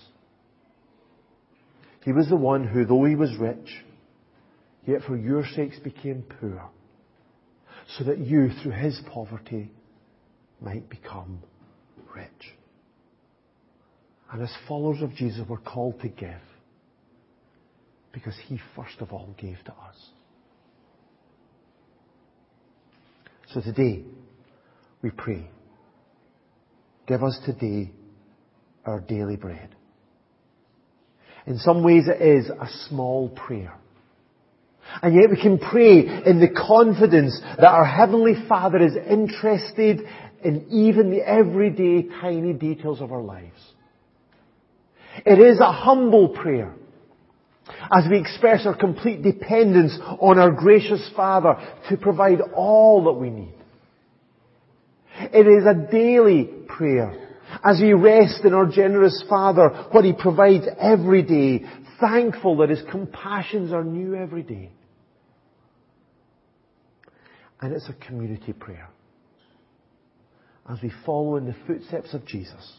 He 2.04 2.12
was 2.12 2.28
the 2.28 2.36
one 2.36 2.66
who, 2.66 2.84
though 2.84 3.04
he 3.04 3.14
was 3.14 3.36
rich, 3.36 3.84
yet 4.86 5.02
for 5.06 5.16
your 5.16 5.44
sakes 5.54 5.78
became 5.78 6.24
poor 6.40 6.68
so 7.96 8.04
that 8.04 8.18
you, 8.18 8.50
through 8.62 8.72
his 8.72 9.00
poverty, 9.12 9.70
might 10.60 10.88
become 10.90 11.42
rich. 12.14 12.54
And 14.30 14.42
as 14.42 14.52
followers 14.66 15.00
of 15.00 15.14
Jesus, 15.14 15.42
we're 15.48 15.56
called 15.58 16.00
to 16.00 16.08
give 16.08 16.40
because 18.12 18.34
he 18.46 18.60
first 18.74 19.00
of 19.00 19.12
all 19.12 19.34
gave 19.38 19.58
to 19.64 19.72
us. 19.72 19.96
So 23.52 23.60
today, 23.60 24.04
we 25.02 25.10
pray, 25.10 25.48
give 27.06 27.22
us 27.22 27.38
today 27.46 27.90
our 28.84 29.00
daily 29.00 29.36
bread. 29.36 29.74
In 31.46 31.58
some 31.58 31.82
ways 31.82 32.04
it 32.08 32.20
is 32.20 32.50
a 32.50 32.68
small 32.88 33.30
prayer. 33.30 33.74
And 35.02 35.14
yet 35.14 35.30
we 35.30 35.40
can 35.40 35.58
pray 35.58 36.00
in 36.00 36.40
the 36.40 36.48
confidence 36.48 37.40
that 37.56 37.64
our 37.64 37.84
Heavenly 37.84 38.34
Father 38.48 38.78
is 38.78 38.96
interested 38.96 40.00
in 40.42 40.66
even 40.70 41.10
the 41.10 41.26
everyday 41.26 42.08
tiny 42.20 42.52
details 42.52 43.00
of 43.00 43.12
our 43.12 43.22
lives. 43.22 43.60
It 45.24 45.38
is 45.38 45.58
a 45.60 45.72
humble 45.72 46.28
prayer 46.28 46.74
as 47.90 48.04
we 48.10 48.18
express 48.18 48.66
our 48.66 48.76
complete 48.76 49.22
dependence 49.22 49.98
on 50.20 50.38
our 50.38 50.50
gracious 50.50 51.10
Father 51.14 51.56
to 51.88 51.96
provide 51.96 52.40
all 52.54 53.04
that 53.04 53.12
we 53.12 53.30
need. 53.30 53.54
It 55.20 55.46
is 55.46 55.66
a 55.66 55.90
daily 55.90 56.44
prayer 56.68 57.28
as 57.64 57.80
we 57.80 57.92
rest 57.92 58.44
in 58.44 58.54
our 58.54 58.66
generous 58.66 59.22
Father, 59.28 59.68
what 59.90 60.04
He 60.04 60.12
provides 60.12 60.66
every 60.78 61.22
day, 61.22 61.64
thankful 62.00 62.58
that 62.58 62.70
His 62.70 62.82
compassions 62.90 63.72
are 63.72 63.84
new 63.84 64.14
every 64.14 64.42
day. 64.42 64.70
And 67.60 67.72
it's 67.72 67.88
a 67.88 68.06
community 68.06 68.52
prayer. 68.52 68.88
As 70.70 70.78
we 70.82 70.92
follow 71.04 71.36
in 71.36 71.46
the 71.46 71.56
footsteps 71.66 72.12
of 72.12 72.26
Jesus 72.26 72.78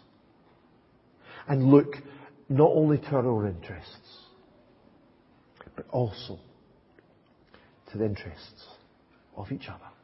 and 1.47 1.65
look 1.65 1.95
not 2.47 2.69
only 2.73 2.99
to 2.99 3.10
our 3.10 3.28
own 3.28 3.47
interests, 3.47 4.09
but 5.80 5.89
also 5.94 6.38
to 7.89 7.98
the 7.98 8.04
interests 8.04 8.65
of 9.38 9.50
each 9.50 9.70
other. 9.70 9.99